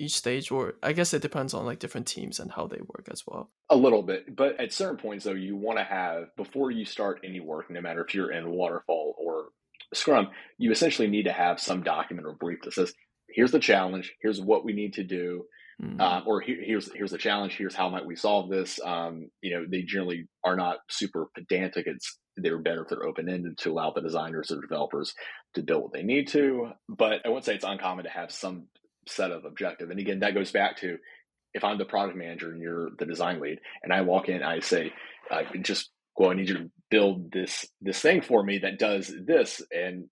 each 0.00 0.14
stage, 0.14 0.50
or 0.50 0.74
I 0.82 0.92
guess 0.92 1.12
it 1.12 1.22
depends 1.22 1.52
on 1.52 1.66
like 1.66 1.78
different 1.78 2.06
teams 2.06 2.40
and 2.40 2.50
how 2.50 2.66
they 2.66 2.78
work 2.78 3.08
as 3.10 3.24
well. 3.26 3.50
A 3.68 3.76
little 3.76 4.02
bit, 4.02 4.34
but 4.34 4.58
at 4.58 4.72
certain 4.72 4.96
points 4.96 5.24
though, 5.24 5.32
you 5.32 5.56
want 5.56 5.78
to 5.78 5.84
have 5.84 6.34
before 6.36 6.70
you 6.70 6.84
start 6.84 7.20
any 7.22 7.40
work, 7.40 7.70
no 7.70 7.80
matter 7.80 8.02
if 8.02 8.14
you're 8.14 8.32
in 8.32 8.50
waterfall 8.50 9.14
or 9.18 9.48
Scrum, 9.92 10.28
you 10.56 10.70
essentially 10.70 11.08
need 11.08 11.24
to 11.24 11.32
have 11.32 11.60
some 11.60 11.82
document 11.82 12.26
or 12.26 12.32
brief 12.32 12.62
that 12.62 12.72
says, 12.72 12.94
"Here's 13.34 13.52
the 13.52 13.58
challenge. 13.58 14.14
Here's 14.20 14.40
what 14.40 14.64
we 14.64 14.72
need 14.72 14.94
to 14.94 15.04
do." 15.04 15.44
Mm-hmm. 15.82 16.00
Uh, 16.00 16.20
or 16.26 16.40
here, 16.40 16.58
here's 16.62 16.92
here's 16.92 17.10
the 17.10 17.18
challenge. 17.18 17.56
Here's 17.56 17.74
how 17.74 17.88
might 17.88 18.04
we 18.04 18.16
solve 18.16 18.50
this. 18.50 18.78
Um, 18.84 19.30
you 19.40 19.54
know, 19.54 19.64
they 19.68 19.82
generally 19.82 20.28
are 20.44 20.56
not 20.56 20.78
super 20.88 21.28
pedantic. 21.34 21.86
It's 21.86 22.18
they're 22.36 22.58
better 22.58 22.82
if 22.82 22.88
they're 22.88 23.06
open 23.06 23.28
ended 23.28 23.58
to 23.58 23.70
allow 23.70 23.90
the 23.90 24.00
designers 24.00 24.50
or 24.50 24.60
developers 24.60 25.14
to 25.54 25.62
build 25.62 25.82
what 25.82 25.92
they 25.92 26.02
need 26.02 26.28
to. 26.28 26.70
But 26.88 27.20
I 27.24 27.28
wouldn't 27.28 27.44
say 27.44 27.54
it's 27.54 27.64
uncommon 27.64 28.04
to 28.04 28.10
have 28.10 28.30
some 28.30 28.66
set 29.08 29.30
of 29.30 29.44
objective. 29.44 29.90
And 29.90 29.98
again, 29.98 30.20
that 30.20 30.34
goes 30.34 30.50
back 30.50 30.78
to 30.78 30.98
if 31.54 31.64
I'm 31.64 31.78
the 31.78 31.84
product 31.84 32.16
manager 32.16 32.52
and 32.52 32.60
you're 32.60 32.90
the 32.98 33.06
design 33.06 33.40
lead, 33.40 33.58
and 33.82 33.92
I 33.92 34.02
walk 34.02 34.28
in, 34.28 34.36
and 34.36 34.44
I 34.44 34.60
say, 34.60 34.92
uh, 35.30 35.42
just 35.62 35.90
well, 36.16 36.30
I 36.30 36.34
need 36.34 36.48
you 36.48 36.58
to 36.58 36.70
build 36.90 37.32
this 37.32 37.66
this 37.80 38.00
thing 38.00 38.20
for 38.20 38.42
me 38.42 38.58
that 38.58 38.78
does 38.78 39.12
this, 39.26 39.62
and 39.72 40.08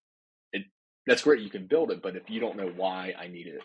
that's 1.08 1.22
great. 1.22 1.42
You 1.42 1.50
can 1.50 1.66
build 1.66 1.90
it, 1.90 2.02
but 2.02 2.16
if 2.16 2.28
you 2.28 2.40
don't 2.40 2.56
know 2.56 2.72
why 2.76 3.14
I 3.18 3.28
need 3.28 3.46
it 3.46 3.60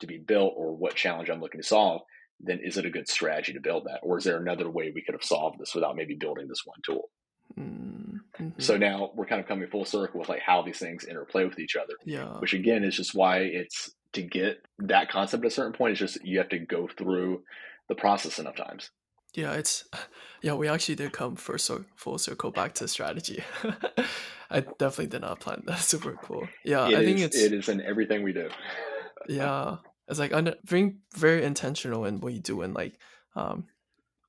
to 0.00 0.06
be 0.06 0.18
built 0.18 0.54
or 0.56 0.76
what 0.76 0.94
challenge 0.94 1.30
I'm 1.30 1.40
looking 1.40 1.60
to 1.60 1.66
solve, 1.66 2.02
then 2.40 2.60
is 2.62 2.76
it 2.76 2.86
a 2.86 2.90
good 2.90 3.08
strategy 3.08 3.52
to 3.52 3.60
build 3.60 3.84
that, 3.86 4.00
or 4.02 4.18
is 4.18 4.24
there 4.24 4.36
another 4.36 4.70
way 4.70 4.92
we 4.94 5.02
could 5.02 5.14
have 5.14 5.24
solved 5.24 5.58
this 5.58 5.74
without 5.74 5.96
maybe 5.96 6.14
building 6.14 6.46
this 6.48 6.62
one 6.64 6.78
tool? 6.84 7.10
Mm-hmm. 7.58 8.48
So 8.58 8.76
now 8.76 9.10
we're 9.14 9.26
kind 9.26 9.40
of 9.40 9.48
coming 9.48 9.68
full 9.68 9.84
circle 9.84 10.20
with 10.20 10.28
like 10.28 10.42
how 10.42 10.62
these 10.62 10.78
things 10.78 11.04
interplay 11.04 11.44
with 11.44 11.58
each 11.58 11.76
other. 11.76 11.94
Yeah. 12.04 12.38
Which 12.38 12.52
again 12.52 12.84
is 12.84 12.96
just 12.96 13.14
why 13.14 13.38
it's 13.38 13.90
to 14.12 14.22
get 14.22 14.64
that 14.78 15.10
concept 15.10 15.44
at 15.44 15.48
a 15.48 15.54
certain 15.54 15.72
point. 15.72 15.92
It's 15.92 16.00
just 16.00 16.24
you 16.24 16.38
have 16.38 16.48
to 16.50 16.58
go 16.58 16.88
through 16.96 17.42
the 17.88 17.94
process 17.94 18.38
enough 18.38 18.56
times. 18.56 18.90
Yeah, 19.34 19.52
it's 19.52 19.84
yeah. 20.42 20.54
We 20.54 20.68
actually 20.68 20.94
did 20.94 21.12
come 21.12 21.36
so 21.36 21.84
full 21.96 22.18
circle 22.18 22.50
back 22.50 22.74
to 22.74 22.88
strategy. 22.88 23.42
I 24.50 24.60
definitely 24.60 25.08
did 25.08 25.20
not 25.22 25.40
plan 25.40 25.62
that. 25.66 25.78
Super 25.80 26.16
cool. 26.22 26.48
Yeah, 26.64 26.88
it 26.88 26.98
I 26.98 27.04
think 27.04 27.20
it's 27.20 27.36
it 27.36 27.52
is 27.52 27.68
in 27.68 27.80
everything 27.80 28.22
we 28.22 28.32
do. 28.32 28.48
yeah, 29.28 29.76
it's 30.08 30.18
like 30.18 30.32
under, 30.32 30.54
being 30.68 30.98
very 31.14 31.44
intentional 31.44 32.04
in 32.04 32.20
what 32.20 32.32
you 32.32 32.40
do, 32.40 32.62
and 32.62 32.74
like 32.74 32.98
um, 33.36 33.66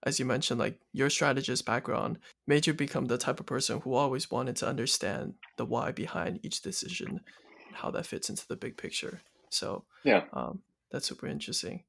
as 0.04 0.20
you 0.20 0.26
mentioned, 0.26 0.60
like 0.60 0.80
your 0.92 1.10
strategist 1.10 1.66
background 1.66 2.20
made 2.48 2.68
you 2.68 2.74
become 2.74 3.06
the 3.06 3.18
type 3.18 3.40
of 3.40 3.46
person 3.46 3.80
who 3.82 3.94
always 3.94 4.30
wanted 4.30 4.56
to 4.58 4.68
understand 4.68 5.36
the 5.58 5.66
why 5.66 5.92
behind 5.92 6.40
each 6.44 6.62
decision, 6.62 7.22
and 7.68 7.76
how 7.76 7.90
that 7.92 8.06
fits 8.06 8.30
into 8.30 8.48
the 8.48 8.58
big 8.58 8.78
picture. 8.78 9.22
So 9.50 9.86
yeah, 10.04 10.24
um, 10.34 10.62
that's 10.92 11.08
super 11.08 11.28
interesting. 11.28 11.84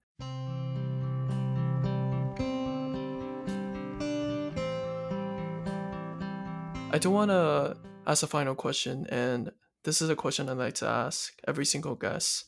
I 6.92 6.98
don't 6.98 7.12
want 7.12 7.30
to 7.30 7.76
ask 8.06 8.22
a 8.22 8.26
final 8.26 8.54
question, 8.54 9.06
and 9.08 9.50
this 9.84 10.02
is 10.02 10.10
a 10.10 10.16
question 10.16 10.48
I 10.48 10.52
like 10.52 10.74
to 10.74 10.86
ask 10.86 11.32
every 11.46 11.64
single 11.64 11.94
guest 11.94 12.44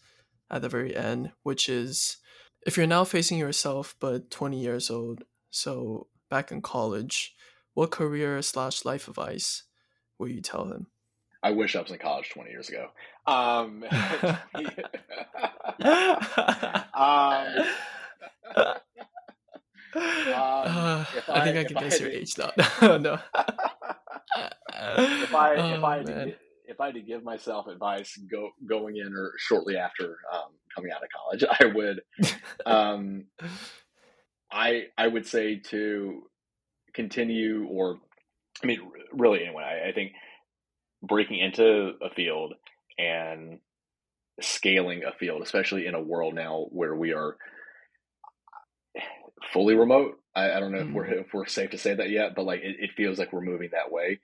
at 0.50 0.62
the 0.62 0.68
very 0.68 0.96
end, 0.96 1.32
which 1.42 1.68
is 1.68 2.18
if 2.66 2.76
you're 2.76 2.86
now 2.86 3.04
facing 3.04 3.38
yourself 3.38 3.94
but 4.00 4.30
20 4.30 4.60
years 4.60 4.90
old, 4.90 5.24
so 5.50 6.08
back 6.30 6.52
in 6.52 6.62
college, 6.62 7.34
what 7.74 7.90
career 7.90 8.40
slash 8.42 8.84
life 8.84 9.08
advice 9.08 9.64
will 10.18 10.28
you 10.28 10.40
tell 10.40 10.66
him? 10.66 10.86
I 11.42 11.50
wish 11.50 11.74
I 11.74 11.82
was 11.82 11.90
in 11.90 11.98
college 11.98 12.30
20 12.30 12.50
years 12.50 12.68
ago. 12.68 12.88
Um, 13.26 13.84
um, 16.94 17.46
uh, 19.94 21.04
I 21.28 21.44
think 21.44 21.56
I, 21.56 21.64
can 21.64 21.76
guess 21.82 22.00
your 22.00 22.10
age 22.10 22.36
now. 22.38 22.96
no 22.98 23.18
if 24.82 25.34
I 25.34 25.54
oh, 25.56 25.74
if 25.74 25.84
I 25.84 25.96
had 25.98 26.06
to, 26.06 26.34
if 26.66 26.80
I 26.80 26.86
had 26.86 26.94
to 26.94 27.00
give 27.00 27.22
myself 27.22 27.66
advice 27.66 28.18
go 28.30 28.50
going 28.66 28.96
in 28.96 29.12
or 29.12 29.32
shortly 29.38 29.76
after 29.76 30.18
um, 30.32 30.50
coming 30.74 30.90
out 30.92 31.02
of 31.02 31.08
college, 31.10 31.44
I 31.60 31.66
would 31.66 32.02
um, 32.66 33.24
I 34.50 34.86
I 34.96 35.08
would 35.08 35.26
say 35.26 35.56
to 35.70 36.22
continue 36.94 37.66
or 37.66 37.98
I 38.62 38.66
mean 38.66 38.80
really 39.12 39.44
anyway 39.44 39.64
I, 39.64 39.88
I 39.88 39.92
think 39.92 40.12
breaking 41.02 41.38
into 41.38 41.94
a 42.02 42.10
field 42.10 42.54
and 42.98 43.58
scaling 44.40 45.04
a 45.04 45.12
field, 45.12 45.42
especially 45.42 45.86
in 45.86 45.94
a 45.94 46.02
world 46.02 46.34
now 46.34 46.66
where 46.70 46.94
we 46.94 47.12
are 47.12 47.36
fully 49.52 49.74
remote. 49.74 50.18
I, 50.34 50.52
I 50.52 50.60
don't 50.60 50.72
know 50.72 50.78
mm. 50.78 50.88
if 50.88 50.94
we're 50.94 51.04
mm-hmm. 51.04 51.20
if 51.20 51.34
we're 51.34 51.46
safe 51.46 51.70
to 51.70 51.78
say 51.78 51.94
that 51.94 52.10
yet, 52.10 52.34
but 52.34 52.44
like 52.44 52.60
it, 52.60 52.76
it 52.78 52.90
feels 52.96 53.18
like 53.18 53.32
we're 53.32 53.40
moving 53.40 53.70
that 53.72 53.92
way 53.92 54.20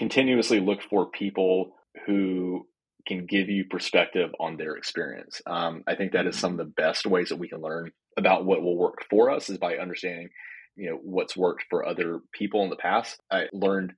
continuously 0.00 0.60
look 0.60 0.80
for 0.82 1.10
people 1.10 1.76
who 2.06 2.66
can 3.06 3.26
give 3.26 3.48
you 3.48 3.64
perspective 3.64 4.30
on 4.38 4.56
their 4.56 4.76
experience. 4.76 5.40
Um, 5.46 5.82
I 5.86 5.94
think 5.94 6.12
that 6.12 6.26
is 6.26 6.38
some 6.38 6.52
of 6.52 6.58
the 6.58 6.64
best 6.64 7.06
ways 7.06 7.28
that 7.30 7.38
we 7.38 7.48
can 7.48 7.60
learn 7.60 7.92
about 8.16 8.44
what 8.44 8.62
will 8.62 8.76
work 8.76 9.04
for 9.08 9.30
us 9.30 9.50
is 9.50 9.58
by 9.58 9.76
understanding, 9.76 10.30
you 10.76 10.90
know, 10.90 10.98
what's 11.02 11.36
worked 11.36 11.64
for 11.68 11.86
other 11.86 12.20
people 12.32 12.62
in 12.64 12.70
the 12.70 12.76
past. 12.76 13.20
I 13.30 13.48
learned 13.52 13.92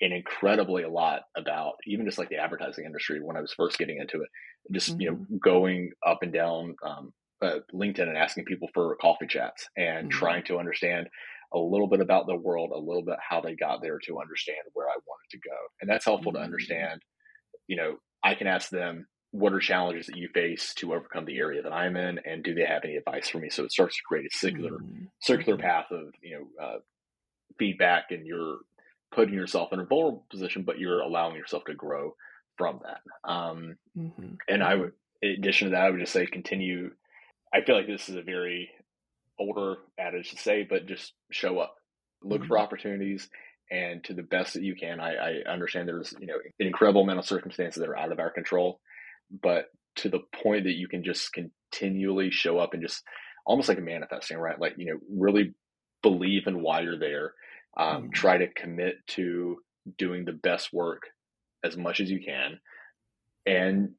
an 0.00 0.12
incredibly 0.12 0.84
a 0.84 0.88
lot 0.88 1.22
about 1.36 1.74
even 1.86 2.06
just 2.06 2.18
like 2.18 2.28
the 2.28 2.36
advertising 2.36 2.84
industry 2.84 3.20
when 3.20 3.36
I 3.36 3.40
was 3.40 3.52
first 3.52 3.78
getting 3.78 3.98
into 3.98 4.22
it. 4.22 4.28
Just 4.72 4.90
mm-hmm. 4.90 5.00
you 5.00 5.10
know, 5.10 5.16
mm-hmm. 5.16 5.36
going 5.38 5.90
up 6.06 6.18
and 6.22 6.32
down 6.32 6.76
um, 6.86 7.12
uh, 7.42 7.58
LinkedIn 7.74 8.08
and 8.08 8.16
asking 8.16 8.44
people 8.44 8.68
for 8.74 8.96
coffee 8.96 9.26
chats 9.26 9.68
and 9.76 10.08
mm-hmm. 10.08 10.18
trying 10.18 10.44
to 10.44 10.58
understand 10.58 11.08
a 11.52 11.58
little 11.58 11.86
bit 11.86 12.00
about 12.00 12.26
the 12.26 12.36
world, 12.36 12.72
a 12.74 12.78
little 12.78 13.04
bit 13.04 13.16
how 13.26 13.40
they 13.40 13.54
got 13.54 13.80
there 13.80 13.98
to 14.06 14.20
understand 14.20 14.58
where 14.74 14.86
I 14.86 14.96
wanted 15.06 15.30
to 15.30 15.38
go. 15.38 15.56
And 15.80 15.88
that's 15.88 16.04
helpful 16.04 16.32
mm-hmm. 16.32 16.40
to 16.40 16.44
understand. 16.44 17.02
You 17.66 17.76
know, 17.76 17.96
I 18.22 18.34
can 18.34 18.46
ask 18.46 18.68
them, 18.68 19.06
what 19.30 19.52
are 19.52 19.60
challenges 19.60 20.06
that 20.06 20.16
you 20.16 20.28
face 20.32 20.72
to 20.74 20.94
overcome 20.94 21.26
the 21.26 21.38
area 21.38 21.62
that 21.62 21.72
I'm 21.72 21.96
in, 21.96 22.18
and 22.24 22.42
do 22.42 22.54
they 22.54 22.64
have 22.64 22.84
any 22.84 22.96
advice 22.96 23.28
for 23.28 23.38
me? 23.38 23.50
So 23.50 23.64
it 23.64 23.72
starts 23.72 23.96
to 23.96 24.02
create 24.06 24.24
a 24.24 24.36
circular 24.36 24.78
mm-hmm. 24.78 25.04
circular 25.20 25.58
mm-hmm. 25.58 25.66
path 25.66 25.86
of 25.90 26.14
you 26.22 26.38
know 26.38 26.64
uh, 26.64 26.78
feedback, 27.58 28.04
and 28.10 28.26
you're 28.26 28.58
putting 29.12 29.34
yourself 29.34 29.72
in 29.72 29.80
a 29.80 29.84
vulnerable 29.84 30.24
position, 30.30 30.62
but 30.62 30.78
you're 30.78 31.00
allowing 31.00 31.36
yourself 31.36 31.64
to 31.64 31.74
grow 31.74 32.14
from 32.56 32.80
that. 32.84 33.30
Um, 33.30 33.76
mm-hmm. 33.96 34.34
And 34.48 34.62
I 34.62 34.74
would, 34.74 34.92
in 35.22 35.30
addition 35.32 35.68
to 35.68 35.72
that, 35.72 35.82
I 35.82 35.90
would 35.90 36.00
just 36.00 36.12
say 36.12 36.26
continue. 36.26 36.90
I 37.52 37.62
feel 37.62 37.76
like 37.76 37.86
this 37.86 38.08
is 38.08 38.16
a 38.16 38.22
very 38.22 38.70
older 39.38 39.76
adage 39.98 40.30
to 40.30 40.36
say, 40.36 40.66
but 40.68 40.86
just 40.86 41.12
show 41.30 41.58
up, 41.58 41.74
look 42.22 42.40
mm-hmm. 42.40 42.48
for 42.48 42.58
opportunities, 42.58 43.28
and 43.70 44.02
to 44.04 44.14
the 44.14 44.22
best 44.22 44.54
that 44.54 44.62
you 44.62 44.74
can. 44.74 45.00
I, 45.00 45.14
I 45.14 45.52
understand 45.52 45.88
there's 45.88 46.14
you 46.20 46.26
know 46.26 46.38
an 46.58 46.66
incredible 46.66 47.02
amount 47.02 47.18
of 47.18 47.26
circumstances 47.26 47.80
that 47.80 47.88
are 47.88 47.98
out 47.98 48.12
of 48.12 48.18
our 48.18 48.30
control, 48.30 48.80
but 49.42 49.66
to 49.96 50.08
the 50.08 50.20
point 50.42 50.64
that 50.64 50.76
you 50.76 50.88
can 50.88 51.04
just 51.04 51.32
continually 51.32 52.30
show 52.30 52.58
up 52.58 52.72
and 52.72 52.82
just 52.82 53.02
almost 53.46 53.68
like 53.68 53.78
a 53.78 53.82
manifesting, 53.82 54.38
right? 54.38 54.60
Like 54.60 54.74
you 54.76 54.86
know, 54.86 54.98
really 55.10 55.54
believe 56.02 56.46
in 56.46 56.62
why 56.62 56.80
you're 56.80 56.98
there. 56.98 57.32
Um, 57.76 58.04
mm-hmm. 58.04 58.10
Try 58.10 58.38
to 58.38 58.48
commit 58.48 58.94
to 59.08 59.58
doing 59.96 60.24
the 60.24 60.32
best 60.32 60.72
work 60.72 61.02
as 61.64 61.76
much 61.76 62.00
as 62.00 62.10
you 62.10 62.20
can, 62.24 62.60
and 63.46 63.90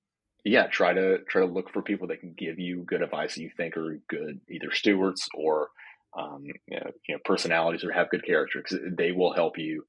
yeah, 0.45 0.67
try 0.67 0.93
to 0.93 1.19
try 1.29 1.41
to 1.41 1.51
look 1.51 1.71
for 1.71 1.81
people 1.81 2.07
that 2.07 2.21
can 2.21 2.33
give 2.37 2.59
you 2.59 2.83
good 2.83 3.01
advice 3.01 3.35
that 3.35 3.41
you 3.41 3.51
think 3.55 3.75
are 3.77 3.99
good, 4.07 4.39
either 4.49 4.71
stewards 4.71 5.27
or 5.33 5.69
um, 6.17 6.43
you, 6.45 6.53
know, 6.79 6.91
you 7.07 7.15
know 7.15 7.19
personalities 7.25 7.83
or 7.83 7.91
have 7.91 8.09
good 8.09 8.25
character, 8.25 8.61
because 8.61 8.79
they 8.97 9.11
will 9.11 9.33
help 9.33 9.57
you 9.57 9.85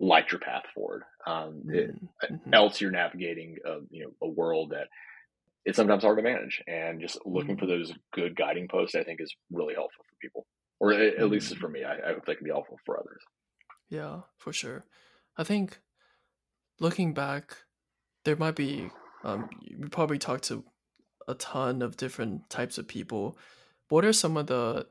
light 0.00 0.30
your 0.30 0.40
path 0.40 0.64
forward. 0.74 1.02
Um, 1.26 1.62
it, 1.68 1.94
mm-hmm. 1.94 2.34
mm-hmm. 2.34 2.54
Else, 2.54 2.80
you're 2.80 2.90
navigating 2.90 3.56
a, 3.64 3.78
you 3.90 4.04
know 4.04 4.10
a 4.22 4.28
world 4.28 4.70
that 4.70 4.88
it's 5.64 5.76
sometimes 5.76 6.02
hard 6.02 6.18
to 6.18 6.22
manage, 6.22 6.62
and 6.66 7.00
just 7.00 7.18
looking 7.26 7.56
mm-hmm. 7.56 7.60
for 7.60 7.66
those 7.66 7.92
good 8.12 8.36
guiding 8.36 8.68
posts, 8.68 8.94
I 8.94 9.04
think, 9.04 9.20
is 9.20 9.34
really 9.52 9.74
helpful 9.74 10.04
for 10.08 10.16
people, 10.20 10.46
or 10.80 10.92
at, 10.92 11.16
at 11.16 11.30
least 11.30 11.52
mm-hmm. 11.52 11.60
for 11.60 11.68
me. 11.68 11.84
I, 11.84 11.94
I 11.94 12.14
hope 12.14 12.24
that 12.26 12.36
can 12.36 12.44
be 12.44 12.50
helpful 12.50 12.78
for 12.86 12.98
others. 12.98 13.20
Yeah, 13.90 14.20
for 14.38 14.52
sure. 14.52 14.84
I 15.36 15.44
think 15.44 15.78
looking 16.80 17.14
back, 17.14 17.56
there 18.24 18.36
might 18.36 18.56
be 18.56 18.90
um, 19.24 19.48
you 19.60 19.88
probably 19.90 20.18
talked 20.18 20.44
to 20.44 20.64
a 21.28 21.34
ton 21.34 21.82
of 21.82 21.96
different 21.96 22.48
types 22.50 22.78
of 22.78 22.88
people. 22.88 23.38
What 23.88 24.04
are 24.04 24.12
some 24.12 24.36
of 24.36 24.46
the 24.46 24.88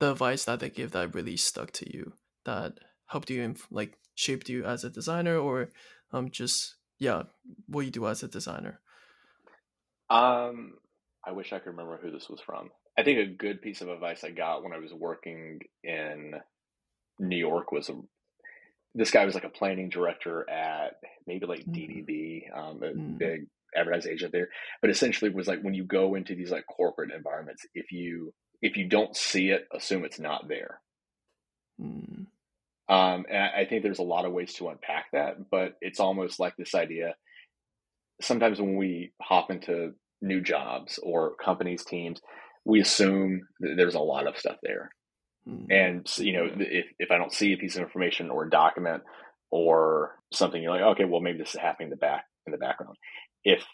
the 0.00 0.12
advice 0.12 0.44
that 0.44 0.60
they 0.60 0.70
give 0.70 0.92
that 0.92 1.14
really 1.14 1.36
stuck 1.36 1.72
to 1.72 1.92
you 1.92 2.14
that 2.44 2.78
helped 3.06 3.30
you 3.30 3.54
like 3.70 3.98
shaped 4.14 4.48
you 4.48 4.64
as 4.64 4.82
a 4.84 4.90
designer 4.90 5.36
or 5.38 5.70
um 6.12 6.30
just 6.30 6.76
yeah 6.98 7.24
what 7.66 7.84
you 7.84 7.90
do 7.90 8.06
as 8.06 8.22
a 8.22 8.28
designer 8.28 8.80
um 10.08 10.74
i 11.24 11.32
wish 11.32 11.52
i 11.52 11.58
could 11.58 11.70
remember 11.70 11.98
who 12.02 12.10
this 12.10 12.28
was 12.28 12.40
from 12.40 12.70
i 12.98 13.02
think 13.02 13.18
a 13.18 13.26
good 13.26 13.62
piece 13.62 13.80
of 13.80 13.88
advice 13.88 14.24
i 14.24 14.30
got 14.30 14.62
when 14.62 14.72
i 14.72 14.78
was 14.78 14.92
working 14.92 15.60
in 15.84 16.34
new 17.18 17.36
york 17.36 17.72
was 17.72 17.88
a, 17.88 18.00
this 18.94 19.10
guy 19.10 19.24
was 19.24 19.34
like 19.34 19.44
a 19.44 19.50
planning 19.50 19.88
director 19.88 20.48
at 20.50 20.94
maybe 21.26 21.46
like 21.46 21.66
Mm. 21.66 21.72
DDB, 21.72 22.56
um, 22.56 22.82
a 22.82 22.94
Mm. 22.94 23.18
big 23.18 23.46
advertising 23.76 24.12
agent 24.12 24.32
there. 24.32 24.48
But 24.80 24.90
essentially, 24.90 25.30
was 25.30 25.48
like 25.48 25.62
when 25.62 25.74
you 25.74 25.84
go 25.84 26.14
into 26.14 26.34
these 26.34 26.50
like 26.50 26.64
corporate 26.66 27.12
environments, 27.12 27.66
if 27.74 27.92
you 27.92 28.32
if 28.62 28.76
you 28.76 28.88
don't 28.88 29.16
see 29.16 29.50
it, 29.50 29.66
assume 29.74 30.04
it's 30.04 30.20
not 30.20 30.48
there. 30.48 30.80
Mm. 31.80 32.26
Um, 32.88 33.24
and 33.28 33.38
I, 33.38 33.60
I 33.60 33.66
think 33.66 33.82
there's 33.82 34.00
a 34.00 34.04
lot 34.04 34.24
of 34.24 34.32
ways 34.32 34.54
to 34.54 34.68
unpack 34.68 35.06
that, 35.12 35.50
but 35.50 35.74
it's 35.80 36.00
almost 36.00 36.40
like 36.40 36.56
this 36.56 36.74
idea. 36.74 37.14
Sometimes 38.20 38.60
when 38.60 38.76
we 38.76 39.12
hop 39.22 39.50
into 39.50 39.92
new 40.20 40.40
jobs 40.40 40.98
or 41.02 41.34
companies, 41.36 41.84
teams, 41.84 42.20
we 42.64 42.80
assume 42.80 43.42
that 43.60 43.74
there's 43.76 43.94
a 43.94 44.00
lot 44.00 44.26
of 44.26 44.36
stuff 44.36 44.56
there. 44.62 44.90
Mm. 45.48 45.66
And 45.70 46.18
you 46.18 46.32
know, 46.32 46.48
if 46.58 46.86
if 46.98 47.10
I 47.10 47.16
don't 47.16 47.32
see 47.32 47.52
a 47.52 47.56
piece 47.56 47.76
of 47.76 47.82
information 47.82 48.30
or 48.30 48.44
a 48.44 48.50
document 48.50 49.04
or 49.50 50.16
something, 50.32 50.62
you're 50.62 50.72
like, 50.72 50.82
okay, 50.82 51.04
well, 51.04 51.20
maybe 51.20 51.38
this 51.38 51.54
is 51.54 51.60
happening 51.60 51.86
in 51.86 51.90
the 51.90 51.96
back 51.96 52.24
in 52.46 52.52
the 52.52 52.58
background. 52.58 52.96
If 53.44 53.64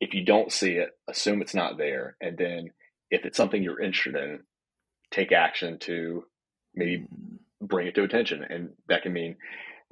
if 0.00 0.14
you 0.14 0.24
don't 0.24 0.50
see 0.50 0.72
it, 0.72 0.90
assume 1.08 1.42
it's 1.42 1.54
not 1.54 1.78
there, 1.78 2.16
and 2.20 2.36
then 2.36 2.70
if 3.10 3.24
it's 3.24 3.36
something 3.36 3.62
you're 3.62 3.80
interested 3.80 4.16
in, 4.16 4.40
take 5.12 5.30
action 5.30 5.78
to 5.80 6.24
maybe 6.74 7.06
bring 7.60 7.86
it 7.86 7.94
to 7.94 8.02
attention, 8.02 8.44
and 8.48 8.70
that 8.88 9.02
can 9.02 9.12
mean, 9.12 9.36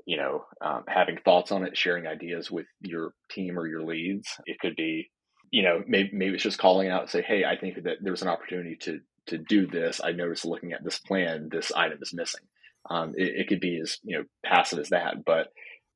you 0.07 0.17
know, 0.17 0.45
um, 0.61 0.85
having 0.89 1.19
thoughts 1.19 1.53
on 1.53 1.65
it, 1.65 1.77
sharing 1.77 2.07
ideas 2.07 2.51
with 2.51 2.67
your 2.81 3.13
team 3.31 3.59
or 3.59 3.69
your 3.69 3.83
leads. 3.83 4.29
It 4.47 4.59
could 4.59 4.75
be, 4.75 5.11
you 5.51 5.63
know, 5.63 5.83
maybe 5.87 6.11
maybe 6.13 6.35
it's 6.35 6.43
just 6.43 6.59
calling 6.59 6.89
out 6.89 7.03
and 7.03 7.11
say, 7.11 7.23
hey, 7.23 7.45
I 7.45 7.57
think 7.57 7.77
that 7.85 7.99
there's 8.01 8.23
an 8.23 8.29
opportunity 8.29 8.77
to 8.83 9.01
to 9.27 9.39
do 9.39 9.67
this. 9.67 10.01
I 10.03 10.13
noticed 10.13 10.45
looking 10.45 10.73
at 10.73 10.83
this 10.83 10.99
plan, 10.99 11.49
this 11.53 11.71
item 11.73 11.99
is 12.03 12.13
missing. 12.13 12.43
Um, 12.89 13.15
it, 13.17 13.43
it 13.43 13.49
could 13.49 13.61
be 13.61 13.79
as 13.81 13.99
you 14.03 14.19
know 14.19 14.25
passive 14.45 14.81
as 14.81 14.89
that, 14.89 15.25
but 15.25 15.49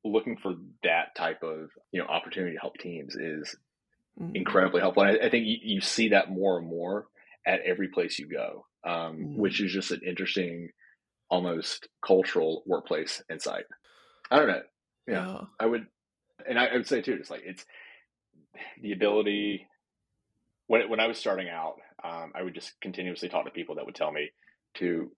looking 0.05 0.37
for 0.37 0.53
that 0.83 1.15
type 1.15 1.43
of 1.43 1.69
you 1.91 1.99
know 2.01 2.07
opportunity 2.07 2.53
to 2.55 2.61
help 2.61 2.77
teams 2.77 3.15
is 3.15 3.55
Mm. 4.17 4.33
incredibly 4.33 4.79
helpful. 4.79 5.03
And 5.03 5.19
I, 5.21 5.25
I 5.25 5.29
think 5.29 5.45
you, 5.45 5.57
you 5.61 5.81
see 5.81 6.09
that 6.09 6.31
more 6.31 6.57
and 6.57 6.65
more 6.65 7.07
at 7.45 7.59
every 7.65 7.89
place 7.89 8.17
you 8.17 8.29
go, 8.29 8.65
um, 8.85 9.17
Mm. 9.17 9.35
which 9.35 9.59
is 9.61 9.73
just 9.73 9.91
an 9.91 9.99
interesting, 10.07 10.69
almost 11.29 11.89
cultural 12.05 12.63
workplace 12.65 13.21
insight. 13.29 13.65
I 14.31 14.37
don't 14.39 14.47
know. 14.47 14.61
Yeah, 15.05 15.25
Yeah. 15.25 15.41
I 15.59 15.65
would, 15.65 15.87
and 16.47 16.57
I, 16.57 16.67
I 16.67 16.73
would 16.77 16.87
say 16.87 17.01
too, 17.01 17.17
it's 17.19 17.29
like 17.29 17.41
it's 17.45 17.65
the 18.81 18.93
ability. 18.93 19.67
When 20.67 20.89
when 20.89 20.99
I 21.01 21.07
was 21.07 21.17
starting 21.17 21.49
out, 21.49 21.75
um, 22.03 22.31
I 22.33 22.41
would 22.41 22.55
just 22.55 22.73
continuously 22.81 23.27
talk 23.29 23.43
to 23.45 23.51
people 23.51 23.75
that 23.75 23.85
would 23.85 23.95
tell 23.95 24.11
me 24.13 24.29
to 24.75 25.11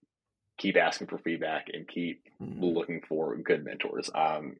keep 0.58 0.76
asking 0.76 1.08
for 1.08 1.20
feedback 1.20 1.68
and 1.72 1.88
keep 1.88 2.24
Mm. 2.42 2.74
looking 2.76 3.02
for 3.08 3.38
good 3.38 3.64
mentors. 3.64 4.10
Um, 4.16 4.56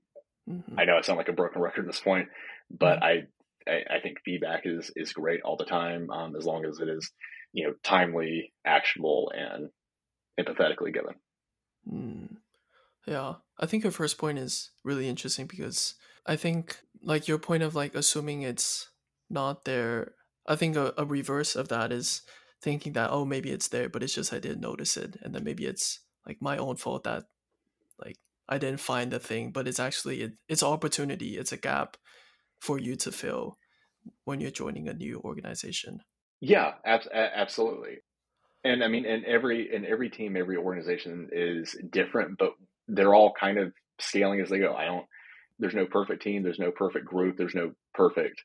Mhm. 0.48 0.76
I 0.78 0.86
know 0.86 0.98
I 0.98 1.02
sound 1.02 1.18
like 1.18 1.30
a 1.30 1.34
broken 1.34 1.62
record 1.62 1.82
at 1.82 1.88
this 1.88 2.00
point, 2.00 2.30
but 2.70 3.04
I, 3.04 3.28
I, 3.68 3.98
I 3.98 4.00
think 4.02 4.20
feedback 4.24 4.62
is 4.66 4.92
is 4.96 5.14
great 5.14 5.42
all 5.42 5.58
the 5.58 5.66
time, 5.66 6.10
um, 6.10 6.36
as 6.36 6.46
long 6.46 6.66
as 6.66 6.80
it 6.80 6.88
is, 6.88 7.12
you 7.54 7.68
know, 7.68 7.74
timely, 7.84 8.54
actionable, 8.66 9.32
and 9.36 9.70
empathetically 10.40 10.94
given. 10.94 11.16
Mm. 11.92 12.38
Yeah, 13.06 13.36
I 13.60 13.66
think 13.66 13.84
your 13.84 13.92
first 13.92 14.18
point 14.18 14.38
is 14.38 14.72
really 14.84 15.08
interesting 15.08 15.48
because 15.48 15.96
I 16.26 16.36
think 16.36 16.78
like 17.02 17.28
your 17.28 17.40
point 17.40 17.64
of 17.64 17.76
like 17.76 17.96
assuming 17.96 18.42
it's 18.42 18.90
not 19.30 19.66
there. 19.66 20.14
I 20.46 20.56
think 20.56 20.76
a, 20.76 20.94
a 20.98 21.06
reverse 21.06 21.56
of 21.56 21.68
that 21.70 21.92
is 21.92 22.22
thinking 22.62 22.94
that 22.94 23.12
oh 23.12 23.26
maybe 23.26 23.52
it's 23.52 23.68
there, 23.68 23.90
but 23.90 24.04
it's 24.04 24.14
just 24.14 24.34
I 24.34 24.40
didn't 24.40 24.62
notice 24.62 24.98
it, 24.98 25.18
and 25.22 25.36
then 25.36 25.44
maybe 25.44 25.66
it's 25.66 26.00
like 26.26 26.42
my 26.42 26.58
own 26.58 26.78
fault 26.78 27.04
that 27.04 27.24
like 28.04 28.18
I 28.50 28.58
didn't 28.58 28.80
find 28.80 29.12
the 29.12 29.20
thing, 29.20 29.52
but 29.52 29.68
it's 29.68 29.80
actually 29.80 30.22
it, 30.22 30.34
it's 30.48 30.64
opportunity, 30.64 31.38
it's 31.38 31.52
a 31.52 31.58
gap 31.58 31.98
for 32.60 32.80
you 32.80 32.96
to 32.98 33.12
fill 33.12 33.58
when 34.24 34.40
you're 34.40 34.52
joining 34.52 34.88
a 34.88 34.94
new 34.94 35.22
organization. 35.24 36.02
Yeah, 36.40 36.74
ab- 36.86 37.10
absolutely. 37.14 37.98
And 38.64 38.84
I 38.84 38.88
mean, 38.88 39.06
and 39.06 39.26
every 39.26 39.74
and 39.74 39.86
every 39.86 40.10
team, 40.10 40.36
every 40.36 40.58
organization 40.58 41.30
is 41.32 41.76
different, 41.90 42.38
but 42.38 42.54
they're 42.88 43.14
all 43.14 43.34
kind 43.40 43.58
of 43.58 43.74
scaling 44.00 44.42
as 44.42 44.50
they 44.50 44.60
go. 44.60 44.74
I 44.74 44.86
don't. 44.86 45.06
There's 45.60 45.76
no 45.76 45.86
perfect 45.86 46.22
team. 46.22 46.44
There's 46.44 46.60
no 46.60 46.72
perfect 46.72 47.06
group. 47.06 47.38
There's 47.38 47.56
no 47.56 47.72
perfect 47.94 48.44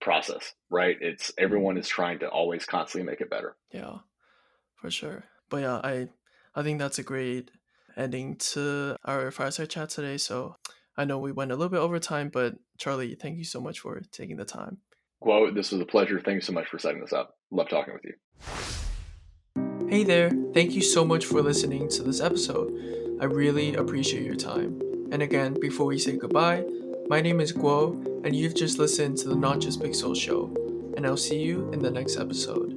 process, 0.00 0.52
right? 0.70 0.96
It's 1.00 1.32
everyone 1.38 1.78
is 1.78 1.88
trying 1.88 2.20
to 2.20 2.28
always 2.28 2.64
constantly 2.64 3.10
make 3.10 3.20
it 3.20 3.30
better. 3.30 3.56
Yeah, 3.72 3.98
for 4.76 4.90
sure. 4.90 5.24
But 5.48 5.58
yeah, 5.58 5.76
I 5.76 6.08
I 6.54 6.62
think 6.62 6.78
that's 6.78 6.98
a 6.98 7.04
great 7.04 7.50
ending 7.96 8.36
to 8.36 8.96
our 9.04 9.30
fireside 9.30 9.70
chat 9.70 9.90
today. 9.90 10.16
So 10.16 10.56
I 10.96 11.04
know 11.04 11.18
we 11.18 11.32
went 11.32 11.52
a 11.52 11.56
little 11.56 11.70
bit 11.70 11.78
over 11.78 11.98
time, 11.98 12.28
but 12.28 12.54
Charlie, 12.78 13.14
thank 13.14 13.38
you 13.38 13.44
so 13.44 13.60
much 13.60 13.80
for 13.80 14.02
taking 14.12 14.36
the 14.36 14.44
time. 14.44 14.78
Well, 15.20 15.52
this 15.52 15.72
was 15.72 15.80
a 15.80 15.86
pleasure. 15.86 16.20
Thank 16.20 16.36
you 16.36 16.40
so 16.42 16.52
much 16.52 16.68
for 16.68 16.78
setting 16.78 17.00
this 17.00 17.12
up. 17.12 17.36
Love 17.50 17.68
talking 17.68 17.94
with 17.94 18.04
you. 18.04 18.14
Hey 19.88 20.02
there, 20.02 20.30
thank 20.52 20.72
you 20.72 20.82
so 20.82 21.04
much 21.04 21.26
for 21.26 21.40
listening 21.42 21.88
to 21.90 22.02
this 22.02 22.20
episode. 22.20 23.18
I 23.20 23.26
really 23.26 23.74
appreciate 23.74 24.24
your 24.24 24.34
time. 24.34 24.80
And 25.12 25.22
again, 25.22 25.56
before 25.60 25.86
we 25.86 25.98
say 25.98 26.16
goodbye, 26.16 26.64
my 27.08 27.20
name 27.20 27.38
is 27.38 27.52
Guo, 27.52 28.24
and 28.24 28.34
you've 28.34 28.54
just 28.54 28.78
listened 28.78 29.18
to 29.18 29.28
the 29.28 29.36
Not 29.36 29.60
Just 29.60 29.80
Pixels 29.80 30.16
show, 30.20 30.52
and 30.96 31.06
I'll 31.06 31.16
see 31.16 31.40
you 31.40 31.70
in 31.70 31.80
the 31.80 31.90
next 31.90 32.16
episode. 32.16 32.73